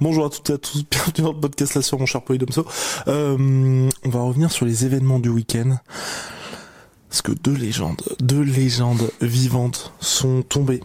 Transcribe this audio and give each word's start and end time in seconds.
Bonjour 0.00 0.24
à 0.24 0.30
toutes 0.30 0.48
et 0.48 0.52
à 0.54 0.58
tous, 0.58 0.82
bienvenue 0.90 1.24
dans 1.24 1.32
le 1.32 1.40
podcast 1.40 1.74
là 1.74 1.82
sur 1.82 1.98
mon 1.98 2.06
cher 2.06 2.22
Polydomso. 2.22 2.64
Euh, 3.06 3.90
on 4.02 4.08
va 4.08 4.22
revenir 4.22 4.50
sur 4.50 4.64
les 4.64 4.86
événements 4.86 5.18
du 5.18 5.28
week-end. 5.28 5.76
Parce 7.16 7.34
que 7.34 7.42
deux 7.42 7.54
légendes, 7.56 8.02
deux 8.20 8.42
légendes 8.42 9.10
vivantes 9.22 9.94
sont 10.00 10.42
tombées 10.42 10.82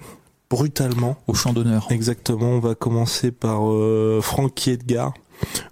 brutalement. 0.49 1.18
Au 1.27 1.34
champ 1.34 1.51
d'honneur. 1.51 1.87
Exactement, 1.90 2.51
on 2.51 2.60
va 2.60 2.74
commencer 2.74 3.32
par 3.32 3.70
euh, 3.70 4.21
Frankie 4.24 4.70
Edgar, 4.70 5.13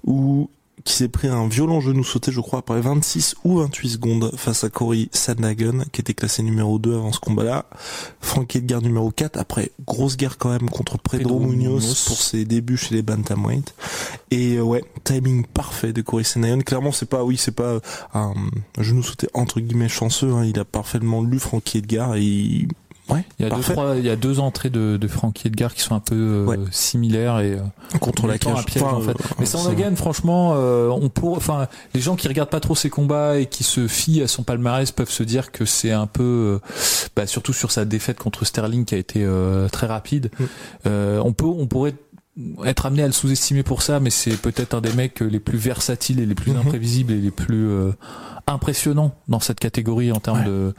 où 0.03 0.49
qui 0.89 0.95
s'est 0.95 1.07
pris 1.07 1.27
un 1.27 1.47
violent 1.47 1.81
genou 1.81 2.03
sauté, 2.03 2.31
je 2.31 2.41
crois, 2.41 2.59
après 2.59 2.81
26 2.81 3.35
ou 3.43 3.59
28 3.59 3.89
secondes 3.89 4.31
face 4.35 4.63
à 4.63 4.69
Cory 4.69 5.07
Sandhagen, 5.13 5.83
qui 5.91 6.01
était 6.01 6.15
classé 6.15 6.41
numéro 6.41 6.79
2 6.79 6.95
avant 6.95 7.11
ce 7.11 7.19
combat-là. 7.19 7.65
Frankie 8.19 8.57
Edgar 8.57 8.81
numéro 8.81 9.11
4, 9.11 9.37
après 9.37 9.71
grosse 9.85 10.17
guerre 10.17 10.39
quand 10.39 10.49
même 10.49 10.67
contre 10.69 10.97
Pedro, 10.97 11.17
Pedro 11.37 11.39
Munoz, 11.41 11.83
Munoz. 11.83 12.03
pour 12.07 12.17
ses 12.17 12.43
débuts 12.43 12.75
chez 12.77 12.95
les 12.95 13.01
bantamweight. 13.03 13.75
Et 14.31 14.55
euh, 14.55 14.61
ouais, 14.63 14.83
timing 15.03 15.45
parfait 15.45 15.93
de 15.93 16.01
Cory 16.01 16.25
Sandhagen. 16.25 16.61
Clairement, 16.63 16.91
c'est 16.91 17.05
pas, 17.09 17.23
oui, 17.23 17.37
c'est 17.37 17.51
pas 17.55 17.79
un 18.15 18.33
genou 18.79 19.03
sauté 19.03 19.27
entre 19.35 19.59
guillemets 19.59 19.89
chanceux. 19.89 20.31
hein. 20.33 20.43
Il 20.43 20.57
a 20.59 20.65
parfaitement 20.65 21.21
lu 21.23 21.37
Frankie 21.37 21.77
Edgar 21.77 22.15
et 22.15 22.23
il- 22.23 22.67
ouais, 23.09 23.23
Il 23.39 23.45
y 23.45 23.51
a 23.51 23.55
deux, 23.55 23.61
trois, 23.61 23.95
il 23.97 24.05
y 24.05 24.09
a 24.09 24.15
deux 24.15 24.39
entrées 24.39 24.69
de, 24.69 24.97
de 24.97 25.07
Frankie 25.07 25.47
Edgar 25.47 25.73
qui 25.73 25.81
sont 25.81 25.95
un 25.95 25.99
peu 25.99 26.15
euh, 26.15 26.45
Ouais. 26.45 26.57
similaires 26.71 27.39
et 27.39 27.53
euh, 27.53 27.97
contre 27.99 28.27
la 28.27 28.37
cage. 28.37 28.65
piège, 28.65 28.83
Enfin, 28.83 28.95
en 28.97 29.01
fait. 29.01 29.11
euh, 29.11 29.35
Mais 29.39 29.45
c'est- 29.45 29.57
Sandhagen, 29.57 29.95
franchement, 29.95 30.53
euh, 30.55 30.89
on 30.89 31.09
pour, 31.09 31.37
enfin, 31.37 31.67
les 31.93 32.01
gens 32.01 32.15
qui 32.15 32.27
regardent 32.27 32.49
pas 32.49 32.59
trop 32.59 32.75
ses 32.75 32.89
combats 32.89 33.37
et 33.39 33.45
qui 33.47 33.63
se 33.63 33.87
fient 33.87 34.21
à 34.21 34.27
son 34.27 34.43
palmarès 34.43 34.91
peuvent 34.91 35.09
se 35.09 35.23
dire 35.23 35.51
que 35.51 35.65
c'est 35.65 35.91
un 35.91 36.07
peu, 36.07 36.23
euh, 36.23 36.59
bah, 37.15 37.25
surtout 37.27 37.53
sur 37.53 37.71
sa 37.71 37.85
défaite 37.85 38.17
contre 38.19 38.45
Sterling 38.45 38.85
qui 38.85 38.95
a 38.95 38.97
été 38.97 39.23
euh, 39.23 39.67
très 39.69 39.87
rapide. 39.87 40.31
Mm. 40.39 40.43
Euh, 40.87 41.21
on 41.23 41.33
peut, 41.33 41.45
on 41.45 41.67
pourrait 41.67 41.93
être 42.65 42.85
amené 42.85 43.03
à 43.03 43.07
le 43.07 43.11
sous-estimer 43.13 43.63
pour 43.63 43.81
ça, 43.81 43.99
mais 43.99 44.09
c'est 44.09 44.37
peut-être 44.37 44.73
un 44.73 44.81
des 44.81 44.93
mecs 44.93 45.19
les 45.19 45.39
plus 45.39 45.57
versatiles 45.57 46.19
et 46.19 46.25
les 46.25 46.35
plus 46.35 46.51
Mhm. 46.51 46.59
imprévisibles 46.59 47.13
et 47.13 47.17
les 47.19 47.31
plus 47.31 47.67
euh, 47.69 47.91
impressionnants 48.47 49.13
dans 49.27 49.39
cette 49.39 49.59
catégorie 49.59 50.11
en 50.11 50.19
termes 50.19 50.39
Ouais. 50.39 50.45
de, 50.45 50.73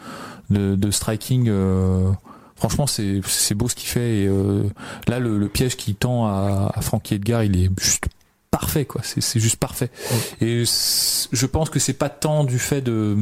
de, 0.50 0.74
de 0.76 0.90
striking. 0.90 1.48
euh, 1.48 2.10
franchement, 2.56 2.86
c'est 2.86 3.20
c'est 3.26 3.54
beau 3.54 3.68
ce 3.68 3.74
qu'il 3.74 3.88
fait. 3.88 4.22
Et, 4.22 4.26
euh, 4.28 4.64
là, 5.08 5.18
le, 5.18 5.38
le 5.38 5.48
piège 5.48 5.76
qui 5.76 5.94
tend 5.94 6.26
à, 6.26 6.70
à 6.74 6.80
Frankie 6.80 7.14
Edgar, 7.14 7.42
il 7.44 7.56
est 7.62 7.70
juste 7.80 8.08
parfait, 8.50 8.84
quoi. 8.84 9.00
C'est 9.04 9.20
c'est 9.20 9.40
juste 9.40 9.56
parfait. 9.56 9.90
Et 10.40 10.64
je 10.64 11.46
pense 11.46 11.70
que 11.70 11.78
c'est 11.78 11.92
pas 11.94 12.08
tant 12.08 12.44
du 12.44 12.58
fait 12.58 12.80
de 12.80 13.16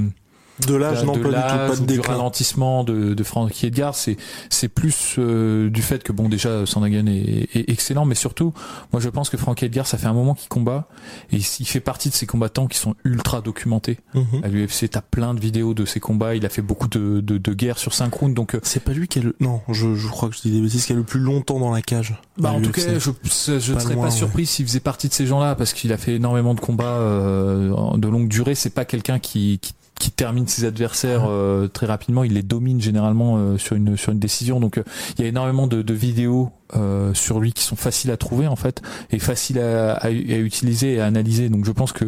de 0.67 0.75
l'âge, 0.75 1.05
non 1.05 1.17
de 1.17 1.21
pas 1.23 1.29
du 1.29 1.35
tout, 1.35 1.41
pas 1.41 1.77
de 1.77 1.83
ou 1.83 1.87
du 1.87 1.97
déclin. 1.97 2.13
ralentissement 2.15 2.85
de, 2.85 3.15
de 3.15 3.23
Frankie 3.25 3.67
Edgar, 3.67 3.95
c'est 3.95 4.17
c'est 4.51 4.69
plus 4.69 5.17
euh, 5.19 5.71
du 5.71 5.83
fait 5.83 6.03
que 6.03 6.13
bon 6.13 6.29
déjà 6.29 6.67
Sandhagen 6.67 7.07
est, 7.07 7.49
est 7.55 7.69
excellent, 7.69 8.05
mais 8.05 8.15
surtout 8.15 8.53
moi 8.93 9.01
je 9.01 9.09
pense 9.09 9.31
que 9.31 9.37
Frankie 9.37 9.67
Edgar 9.67 9.87
ça 9.87 9.99
fait 9.99 10.07
un 10.07 10.13
moment 10.13 10.35
qu'il 10.35 10.49
combat 10.49 10.89
et 11.33 11.37
il 11.37 11.67
fait 11.67 11.81
partie 11.81 12.09
de 12.09 12.15
ces 12.15 12.27
combattants 12.27 12.67
qui 12.67 12.79
sont 12.79 12.95
ultra 13.05 13.41
documentés. 13.41 13.99
Mhm. 14.15 14.43
À 14.43 14.49
l'UFC 14.49 14.89
t'as 14.91 15.01
plein 15.01 15.35
de 15.35 15.41
vidéos 15.41 15.75
de 15.75 15.85
ses 15.85 16.01
combats, 16.01 16.35
il 16.35 16.45
a 16.45 16.49
fait 16.49 16.63
beaucoup 16.63 16.89
de, 16.89 17.21
de, 17.21 17.39
de 17.39 17.55
guerres 17.55 17.79
sur 17.79 17.95
5 17.95 18.13
rounds, 18.15 18.35
donc 18.35 18.55
euh, 18.55 18.61
C'est 18.63 18.83
pas 18.83 18.93
lui 18.93 19.09
qui 19.09 19.19
a 19.19 19.23
le. 19.23 19.37
Non, 19.41 19.61
je, 19.69 19.95
je 19.95 20.09
crois 20.09 20.29
que 20.29 20.37
je 20.37 20.41
dis 20.43 20.51
des 20.51 20.61
bêtises, 20.61 20.87
qui 20.87 20.93
a 20.93 20.97
le 20.97 21.03
plus 21.03 21.21
longtemps 21.21 21.59
dans 21.59 21.71
la 21.71 21.83
cage. 21.83 22.21
Bah 22.39 22.53
en 22.53 22.61
tout 22.61 22.71
cas, 22.71 22.83
je 22.99 23.11
je 23.59 23.71
ne 23.71 23.75
Pas 23.75 23.81
serais 23.81 23.95
loin, 23.95 24.05
pas 24.05 24.11
surpris 24.11 24.47
s'il 24.47 24.67
faisait 24.67 24.81
partie 24.81 25.09
de 25.09 25.13
ces 25.13 25.27
gens-là 25.27 25.55
parce 25.55 25.73
qu'il 25.73 25.93
a 25.93 25.97
fait 25.97 26.17
énormément 26.17 26.55
de 26.55 26.61
combats 26.61 26.99
euh, 26.99 27.97
de 27.97 28.09
longue 28.09 28.29
durée. 28.29 28.55
C'est 28.55 28.71
pas 28.71 28.85
quelqu'un 28.85 29.19
qui, 29.19 29.59
qui 29.61 29.73
qui 29.99 30.11
termine 30.11 30.47
ses 30.47 30.65
adversaires 30.65 31.25
euh, 31.29 31.69
très 31.69 31.87
rapidement. 31.87 32.25
Il 32.25 32.35
les 32.35 32.43
domine 32.43 32.81
généralement 32.81 33.37
euh, 33.39 33.59
sur 33.59 33.77
une 33.77 33.97
sur 33.97 34.13
une 34.13 34.19
décision. 34.19 34.61
Donc 34.61 34.79
euh, 34.79 34.85
il 35.19 35.23
y 35.23 35.25
a 35.25 35.29
énormément 35.29 35.67
de, 35.67 35.83
de 35.83 35.95
vidéos 35.95 36.51
euh, 36.77 37.15
sur 37.15 37.41
lui 37.41 37.53
qui 37.55 37.63
sont 37.65 37.77
faciles 37.77 38.11
à 38.11 38.17
trouver 38.19 38.47
en 38.47 38.57
fait 38.57 38.83
et 39.11 39.19
faciles 39.19 39.59
à, 39.59 39.95
à, 39.95 40.07
à 40.09 40.11
utiliser 40.11 40.95
et 40.95 41.01
à 41.01 41.07
analyser. 41.07 41.49
Donc 41.49 41.65
je 41.65 41.73
pense 41.73 41.93
que 41.93 42.05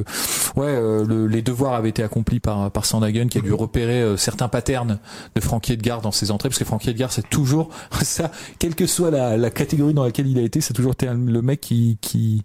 ouais, 0.56 0.66
euh, 0.66 1.04
le- 1.04 1.26
les 1.26 1.42
devoirs 1.42 1.74
avaient 1.74 1.88
été 1.88 2.02
accomplis 2.02 2.40
par 2.40 2.70
par 2.70 2.84
qui 3.28 3.38
a 3.38 3.40
dû 3.40 3.52
repérer 3.52 4.02
euh, 4.02 4.16
certains 4.16 4.48
patterns 4.48 4.98
de 5.34 5.40
Frankie 5.40 5.72
Edgar 5.72 6.00
dans 6.02 6.12
ses 6.12 6.30
entrées 6.30 6.48
parce 6.48 6.58
que 6.58 6.64
Frankie 6.64 6.90
Edgar 6.90 7.10
c'est 7.12 7.28
toujours 7.28 7.70
ça 8.02 8.30
quelle 8.58 8.74
que 8.74 8.86
soit 8.86 9.10
la, 9.10 9.36
la 9.36 9.50
catégorie 9.50 9.94
dans 9.94 10.04
laquelle 10.04 10.26
il 10.26 10.38
a 10.38 10.42
été 10.42 10.60
c'est 10.60 10.74
toujours 10.74 10.94
le 11.00 11.42
mec 11.42 11.60
qui 11.60 11.98
qui 12.00 12.42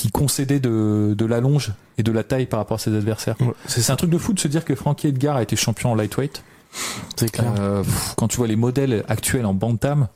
qui 0.00 0.10
concédait 0.10 0.60
de 0.60 1.14
de 1.16 1.26
l'allonge 1.26 1.72
et 1.98 2.02
de 2.02 2.10
la 2.12 2.22
taille 2.24 2.46
par 2.46 2.58
rapport 2.60 2.76
à 2.76 2.78
ses 2.78 2.94
adversaires. 2.96 3.36
Ouais, 3.40 3.52
c'est 3.66 3.90
un 3.90 3.96
truc 3.96 4.08
de 4.10 4.16
fou 4.18 4.32
de 4.32 4.40
se 4.40 4.48
dire 4.48 4.64
que 4.64 4.74
Frankie 4.74 5.08
Edgar 5.08 5.36
a 5.36 5.42
été 5.42 5.56
champion 5.56 5.92
en 5.92 5.94
lightweight. 5.94 6.42
C'est 7.16 7.30
clair. 7.30 7.52
euh, 7.60 7.82
pff, 7.82 8.14
quand 8.16 8.28
tu 8.28 8.38
vois 8.38 8.46
les 8.46 8.56
modèles 8.56 9.04
actuels 9.08 9.44
en 9.44 9.52
bantam 9.54 10.08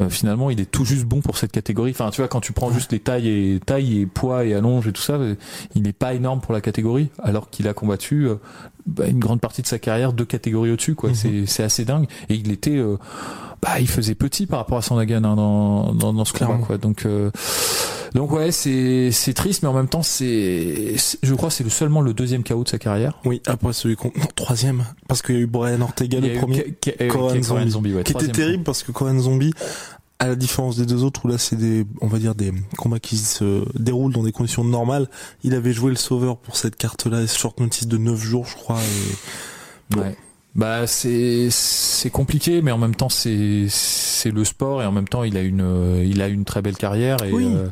euh, 0.00 0.08
finalement 0.10 0.50
il 0.50 0.58
est 0.60 0.70
tout 0.70 0.84
juste 0.84 1.04
bon 1.04 1.20
pour 1.20 1.36
cette 1.38 1.52
catégorie. 1.52 1.92
Enfin 1.92 2.10
tu 2.10 2.20
vois 2.20 2.28
quand 2.28 2.40
tu 2.40 2.52
prends 2.52 2.70
juste 2.72 2.92
les 2.92 2.98
tailles 3.00 3.28
et 3.28 3.60
tailles 3.64 4.00
et 4.00 4.06
poids 4.06 4.44
et 4.44 4.52
allonge 4.54 4.86
et 4.88 4.92
tout 4.92 5.02
ça 5.02 5.14
euh, 5.14 5.34
il 5.74 5.82
n'est 5.82 5.92
pas 5.92 6.12
énorme 6.12 6.40
pour 6.40 6.52
la 6.52 6.60
catégorie 6.60 7.08
alors 7.22 7.48
qu'il 7.50 7.68
a 7.68 7.72
combattu 7.74 8.26
euh, 8.28 8.34
bah, 8.86 9.06
une 9.06 9.18
grande 9.20 9.40
partie 9.40 9.62
de 9.62 9.66
sa 9.66 9.78
carrière 9.78 10.12
deux 10.12 10.24
catégories 10.26 10.72
au-dessus 10.72 10.94
quoi. 10.94 11.10
Mhm. 11.10 11.14
c'est 11.14 11.46
c'est 11.46 11.62
assez 11.62 11.84
dingue. 11.84 12.06
Et 12.28 12.34
il 12.34 12.50
était 12.52 12.76
euh, 12.76 12.96
bah 13.62 13.78
il 13.80 13.88
faisait 13.88 14.14
petit 14.16 14.46
par 14.46 14.58
rapport 14.58 14.76
à 14.78 14.82
Sandhagen 14.82 15.24
hein, 15.24 15.36
dans, 15.36 15.92
dans 15.94 16.12
dans 16.12 16.24
ce 16.24 16.32
combat 16.32 16.58
quoi. 16.66 16.78
Donc 16.78 17.06
euh, 17.06 17.30
donc 18.14 18.32
ouais 18.32 18.52
c'est 18.52 19.10
c'est 19.12 19.32
triste 19.34 19.62
mais 19.62 19.68
en 19.68 19.72
même 19.72 19.88
temps 19.88 20.02
c'est 20.02 20.94
je 21.22 21.34
crois 21.34 21.50
c'est 21.50 21.64
le- 21.64 21.70
seulement 21.70 22.00
le 22.00 22.12
deuxième 22.14 22.44
KO 22.44 22.64
de 22.64 22.68
sa 22.68 22.78
carrière 22.78 23.18
Oui, 23.24 23.40
après 23.46 23.72
celui 23.72 23.96
qu'on. 23.96 24.08
Non, 24.16 24.26
troisième. 24.34 24.84
Parce 25.08 25.22
qu'il 25.22 25.34
y 25.34 25.38
a 25.38 25.40
eu 25.40 25.46
Brian 25.46 25.80
Ortega 25.80 26.20
le 26.20 26.38
premier. 26.38 26.76
Zombie. 27.68 27.94
ouais, 27.94 28.02
qui 28.04 28.12
était 28.12 28.32
terrible 28.32 28.64
parce 28.64 28.82
que 28.82 28.92
Korean 28.92 29.18
Zombie, 29.18 29.52
à 30.18 30.28
la 30.28 30.34
différence 30.36 30.76
des 30.76 30.86
deux 30.86 31.02
autres 31.04 31.24
où 31.24 31.28
là 31.28 31.38
c'est 31.38 31.56
des, 31.56 31.84
on 32.00 32.06
va 32.06 32.18
dire 32.18 32.34
des 32.34 32.52
combats 32.76 33.00
qui 33.00 33.16
se 33.16 33.64
déroulent 33.78 34.12
dans 34.12 34.22
des 34.22 34.32
conditions 34.32 34.62
normales, 34.64 35.08
il 35.42 35.54
avait 35.54 35.72
joué 35.72 35.90
le 35.90 35.96
sauveur 35.96 36.36
pour 36.36 36.56
cette 36.56 36.76
carte-là, 36.76 37.26
short 37.26 37.58
notice 37.60 37.86
de 37.88 37.96
9 37.98 38.20
jours 38.20 38.46
je 38.46 38.54
crois. 38.56 38.78
Et... 39.92 39.98
Ouais. 39.98 40.16
Bah 40.54 40.86
c'est 40.86 41.48
c'est 41.50 42.10
compliqué, 42.10 42.60
mais 42.60 42.72
en 42.72 42.78
même 42.78 42.94
temps 42.94 43.08
c'est 43.08 43.66
c'est 43.70 44.30
le 44.30 44.44
sport 44.44 44.82
et 44.82 44.86
en 44.86 44.92
même 44.92 45.08
temps 45.08 45.24
il 45.24 45.38
a 45.38 45.40
une 45.40 46.02
il 46.04 46.20
a 46.20 46.28
une 46.28 46.44
très 46.44 46.60
belle 46.60 46.76
carrière 46.76 47.22
et 47.24 47.32
Oui. 47.32 47.46
euh, 47.48 47.68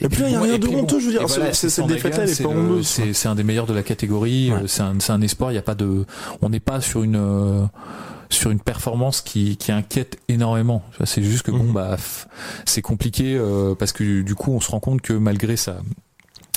Et 0.00 0.08
puis 0.08 0.22
là, 0.22 0.28
il 0.28 0.32
y 0.32 0.36
a 0.36 0.40
rien 0.40 0.54
et 0.54 0.58
de 0.58 0.66
puis 0.66 0.74
honteux, 0.74 1.00
je 1.00 1.04
veux 1.06 1.12
dire, 1.12 1.22
et 1.22 1.28
ce- 1.28 1.34
c'est- 1.52 1.52
cette 1.52 1.68
c'est 2.82 3.12
C'est 3.12 3.28
un 3.28 3.34
des 3.34 3.42
meilleurs 3.44 3.66
de 3.66 3.74
la 3.74 3.82
catégorie. 3.82 4.50
Ouais. 4.52 4.62
euh, 4.62 4.66
C'est 4.66 4.80
un 4.80 4.94
c'est 5.00 5.12
un 5.12 5.20
espoir. 5.20 5.52
Il 5.52 5.56
y 5.56 5.58
a 5.58 5.62
pas 5.62 5.74
de 5.74 6.06
on 6.40 6.48
n'est 6.48 6.60
pas 6.60 6.80
sur 6.80 7.02
une 7.02 7.16
euh, 7.16 7.66
sur 8.30 8.50
une 8.50 8.58
performance 8.60 9.20
qui 9.20 9.58
qui 9.58 9.70
inquiète 9.70 10.18
énormément. 10.28 10.82
C'est 11.04 11.22
juste 11.22 11.42
que 11.42 11.50
bon 11.50 11.64
Mhm. 11.64 11.72
bah 11.74 11.96
c'est 12.64 12.80
compliqué 12.82 13.36
euh, 13.36 13.74
parce 13.74 13.92
que 13.92 14.22
du 14.22 14.34
coup 14.34 14.50
on 14.52 14.60
se 14.60 14.70
rend 14.70 14.80
compte 14.80 15.02
que 15.02 15.12
malgré 15.12 15.56
sa 15.56 15.76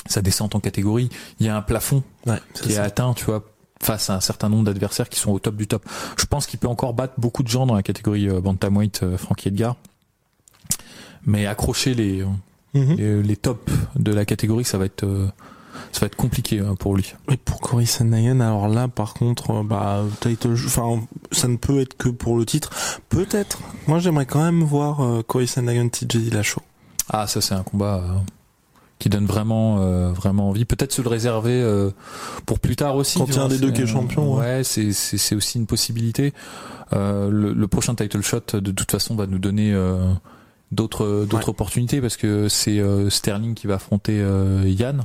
sa 0.05 0.21
descente 0.21 0.55
en 0.55 0.61
catégorie, 0.61 1.09
il 1.41 1.45
y 1.45 1.49
a 1.49 1.57
un 1.57 1.61
plafond 1.61 2.03
Ouais, 2.25 2.39
qui 2.53 2.71
est 2.71 2.77
atteint, 2.77 3.13
tu 3.13 3.25
vois, 3.25 3.43
face 3.81 4.09
à 4.09 4.15
un 4.15 4.19
certain 4.21 4.49
nombre 4.49 4.63
d'adversaires 4.65 5.09
qui 5.09 5.19
sont 5.19 5.31
au 5.31 5.39
top 5.39 5.55
du 5.55 5.67
top. 5.67 5.83
Je 6.17 6.25
pense 6.25 6.45
qu'il 6.47 6.59
peut 6.59 6.67
encore 6.67 6.93
battre 6.93 7.13
beaucoup 7.17 7.43
de 7.43 7.47
gens 7.47 7.65
dans 7.65 7.75
la 7.75 7.83
catégorie 7.83 8.29
euh, 8.29 8.41
bantamweight, 8.41 9.03
euh, 9.03 9.17
Frankie 9.17 9.49
Edgar. 9.49 9.75
Mais 11.25 11.45
accrocher 11.45 11.93
les, 11.93 12.23
Mhm. 12.73 12.95
les 12.95 13.23
les 13.23 13.35
tops 13.35 13.71
de 13.95 14.13
la 14.13 14.25
catégorie, 14.25 14.63
ça 14.63 14.77
va 14.77 14.85
être 14.85 15.03
euh, 15.03 15.27
ça 15.91 16.01
va 16.01 16.07
être 16.07 16.15
compliqué 16.15 16.59
hein, 16.59 16.75
pour 16.77 16.95
lui. 16.95 17.13
Et 17.31 17.37
pour 17.37 17.59
Cory 17.61 17.85
Sandhagen, 17.87 18.39
alors 18.41 18.67
là, 18.67 18.87
par 18.87 19.13
contre, 19.13 19.51
euh, 19.51 19.63
bah, 19.63 20.03
title, 20.21 20.53
enfin, 20.53 21.01
ça 21.31 21.47
ne 21.47 21.55
peut 21.55 21.79
être 21.79 21.95
que 21.97 22.09
pour 22.09 22.37
le 22.37 22.45
titre. 22.45 22.71
Peut-être. 23.09 23.59
Moi, 23.87 23.99
j'aimerais 23.99 24.25
quand 24.25 24.43
même 24.43 24.63
voir 24.63 25.01
euh, 25.01 25.21
Cory 25.23 25.47
Sandhagen, 25.47 25.89
TJ 25.89 26.17
Dillashaw. 26.17 26.61
Ah, 27.09 27.25
ça 27.27 27.39
c'est 27.41 27.53
un 27.55 27.63
combat 27.63 28.03
euh, 28.03 28.17
qui 28.99 29.09
donne 29.09 29.25
vraiment 29.25 29.77
euh, 29.79 30.11
vraiment 30.11 30.49
envie. 30.49 30.65
Peut-être 30.65 30.91
se 30.91 31.01
le 31.01 31.09
réserver 31.09 31.61
euh, 31.61 31.91
pour 32.45 32.59
plus 32.59 32.75
tard 32.75 32.95
aussi. 32.95 33.17
Quand 33.19 33.25
il 33.27 33.35
y 33.35 33.37
a 33.37 33.43
un 33.43 33.47
des 33.47 33.59
deux 33.59 33.71
qui 33.71 33.81
est 33.83 33.87
champion, 33.87 34.35
euh, 34.35 34.39
ouais. 34.39 34.45
Ouais, 34.57 34.63
c'est 34.63 34.91
c'est 34.93 35.17
c'est 35.17 35.35
aussi 35.35 35.57
une 35.59 35.67
possibilité. 35.67 36.33
Euh, 36.93 37.29
le, 37.29 37.53
le 37.53 37.67
prochain 37.67 37.93
title 37.95 38.21
shot 38.21 38.41
de 38.53 38.71
toute 38.71 38.89
façon 38.91 39.15
va 39.15 39.27
nous 39.27 39.39
donner 39.39 39.73
euh, 39.73 40.11
d'autres 40.71 41.25
d'autres 41.29 41.49
opportunités 41.49 42.01
parce 42.01 42.17
que 42.17 42.47
c'est 42.49 42.79
euh, 42.79 43.09
Sterling 43.09 43.53
qui 43.55 43.67
va 43.67 43.75
affronter 43.75 44.19
euh, 44.19 44.63
Yann. 44.65 45.03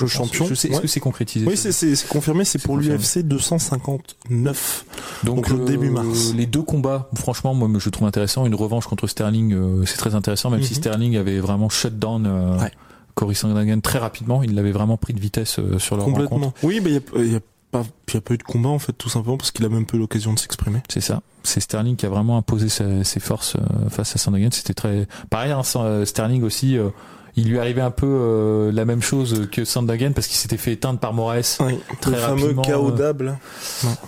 Le 0.00 0.06
champion. 0.06 0.46
Je 0.46 0.54
sais. 0.54 0.68
Est-ce 0.68 0.76
Ouais. 0.76 0.82
que 0.82 0.86
c'est 0.88 1.00
concrétisé 1.00 1.44
Oui, 1.46 1.56
c'est 1.56 1.72
c'est- 1.72 1.96
c'est 1.96 2.06
confirmé, 2.08 2.44
c'est 2.44 2.62
pour 2.62 2.76
l'UFC 2.76 3.22
259. 3.24 4.84
Donc, 5.24 5.36
Donc, 5.36 5.48
le 5.50 5.60
euh, 5.60 5.64
début 5.64 5.90
mars. 5.90 6.32
Les 6.34 6.46
deux 6.46 6.62
combats, 6.62 7.08
franchement, 7.16 7.54
moi 7.54 7.68
je 7.78 7.90
trouve 7.90 8.06
intéressant. 8.06 8.46
Une 8.46 8.54
revanche 8.54 8.86
contre 8.86 9.06
Sterling, 9.06 9.52
euh, 9.54 9.84
c'est 9.86 9.96
très 9.96 10.14
intéressant, 10.14 10.50
même 10.50 10.62
si 10.62 10.74
Mhm. 10.74 10.78
Sterling 10.78 11.16
avait 11.16 11.40
vraiment 11.40 11.68
shut 11.68 11.98
down 11.98 12.26
euh, 12.26 12.58
Ouais. 12.58 12.70
Cory 13.18 13.34
Sandhagen 13.34 13.80
très 13.80 13.98
rapidement. 13.98 14.44
Il 14.44 14.54
l'avait 14.54 14.70
vraiment 14.70 14.96
pris 14.96 15.12
de 15.12 15.18
vitesse 15.20 15.58
euh, 15.58 15.78
sur 15.80 15.96
leur 15.96 16.06
rencontre. 16.06 16.28
Complètement. 16.28 16.54
Oui, 16.62 16.80
mais 16.82 16.90
il 16.90 16.94
y 16.94 16.98
a, 16.98 17.24
il 17.24 17.32
y 17.32 17.36
a 17.36 17.40
pas, 17.72 17.82
il 18.08 18.14
y 18.14 18.16
a 18.16 18.20
pas 18.20 18.34
eu 18.34 18.38
de 18.38 18.42
combat 18.44 18.68
en 18.68 18.78
fait, 18.78 18.92
tout 18.92 19.08
simplement 19.08 19.36
parce 19.36 19.50
qu'il 19.50 19.64
a 19.64 19.68
même 19.68 19.86
peu 19.86 19.96
eu 19.96 20.00
l'occasion 20.00 20.32
de 20.32 20.38
s'exprimer. 20.38 20.78
C'est 20.88 21.00
ça. 21.00 21.20
C'est 21.42 21.60
Sterling 21.60 21.96
qui 21.96 22.06
a 22.06 22.10
vraiment 22.10 22.38
imposé 22.38 22.68
ses, 22.68 23.02
ses 23.02 23.18
forces 23.20 23.56
euh, 23.56 23.88
face 23.90 24.14
à 24.14 24.18
Sandhagen. 24.18 24.50
C'était 24.52 24.72
très 24.74 25.08
pareil. 25.30 25.50
Hein, 25.50 25.62
euh, 25.76 26.04
Sterling 26.04 26.44
aussi. 26.44 26.78
euh, 26.78 26.90
il 27.36 27.48
lui 27.48 27.58
arrivait 27.58 27.80
un 27.80 27.90
peu 27.90 28.06
euh, 28.06 28.72
la 28.72 28.84
même 28.84 29.02
chose 29.02 29.48
que 29.52 29.64
Sandhagen 29.64 30.12
parce 30.12 30.26
qu'il 30.26 30.36
s'était 30.36 30.56
fait 30.56 30.72
éteindre 30.72 30.98
par 30.98 31.12
Moraes. 31.14 31.58
Oui, 31.60 31.78
Très 32.00 32.12
le 32.12 32.16
fameux 32.16 32.54
chaos 32.62 32.88
euh, 32.90 32.92
d'able. 32.96 33.38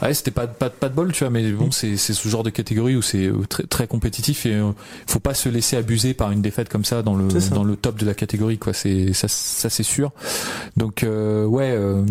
Ouais, 0.03 0.15
c'était 0.15 0.31
pas, 0.31 0.47
pas, 0.47 0.71
pas 0.71 0.89
de 0.89 0.95
bol, 0.95 1.13
tu 1.13 1.25
vois, 1.25 1.31
mais 1.31 1.51
bon, 1.53 1.67
Mm. 1.67 1.73
c'est, 1.73 1.97
c'est 1.97 2.13
ce 2.15 2.29
genre 2.29 2.43
de 2.43 2.51
catégorie 2.51 2.97
où 2.97 3.03
c'est 3.03 3.27
euh, 3.27 3.45
très, 3.49 3.65
très 3.65 3.87
compétitif 3.87 4.47
et 4.47 4.55
euh, 4.55 4.71
faut 5.07 5.21
pas 5.21 5.35
se 5.35 5.49
laisser 5.49 5.77
abuser 5.77 6.15
par 6.15 6.31
une 6.31 6.43
défaite 6.43 6.69
comme 6.69 6.85
ça 6.85 7.03
dans 7.03 7.15
le, 7.15 7.29
dans 7.53 7.65
le 7.65 7.77
top 7.77 7.97
de 7.99 8.07
la 8.07 8.15
catégorie, 8.15 8.59
quoi. 8.59 8.73
C'est, 8.73 9.13
ça, 9.13 9.29
ça 9.29 9.71
c'est 9.71 9.83
sûr. 9.83 10.11
Donc, 10.77 11.03
euh, 11.03 11.45
ouais, 11.45 11.71
euh, 11.71 12.03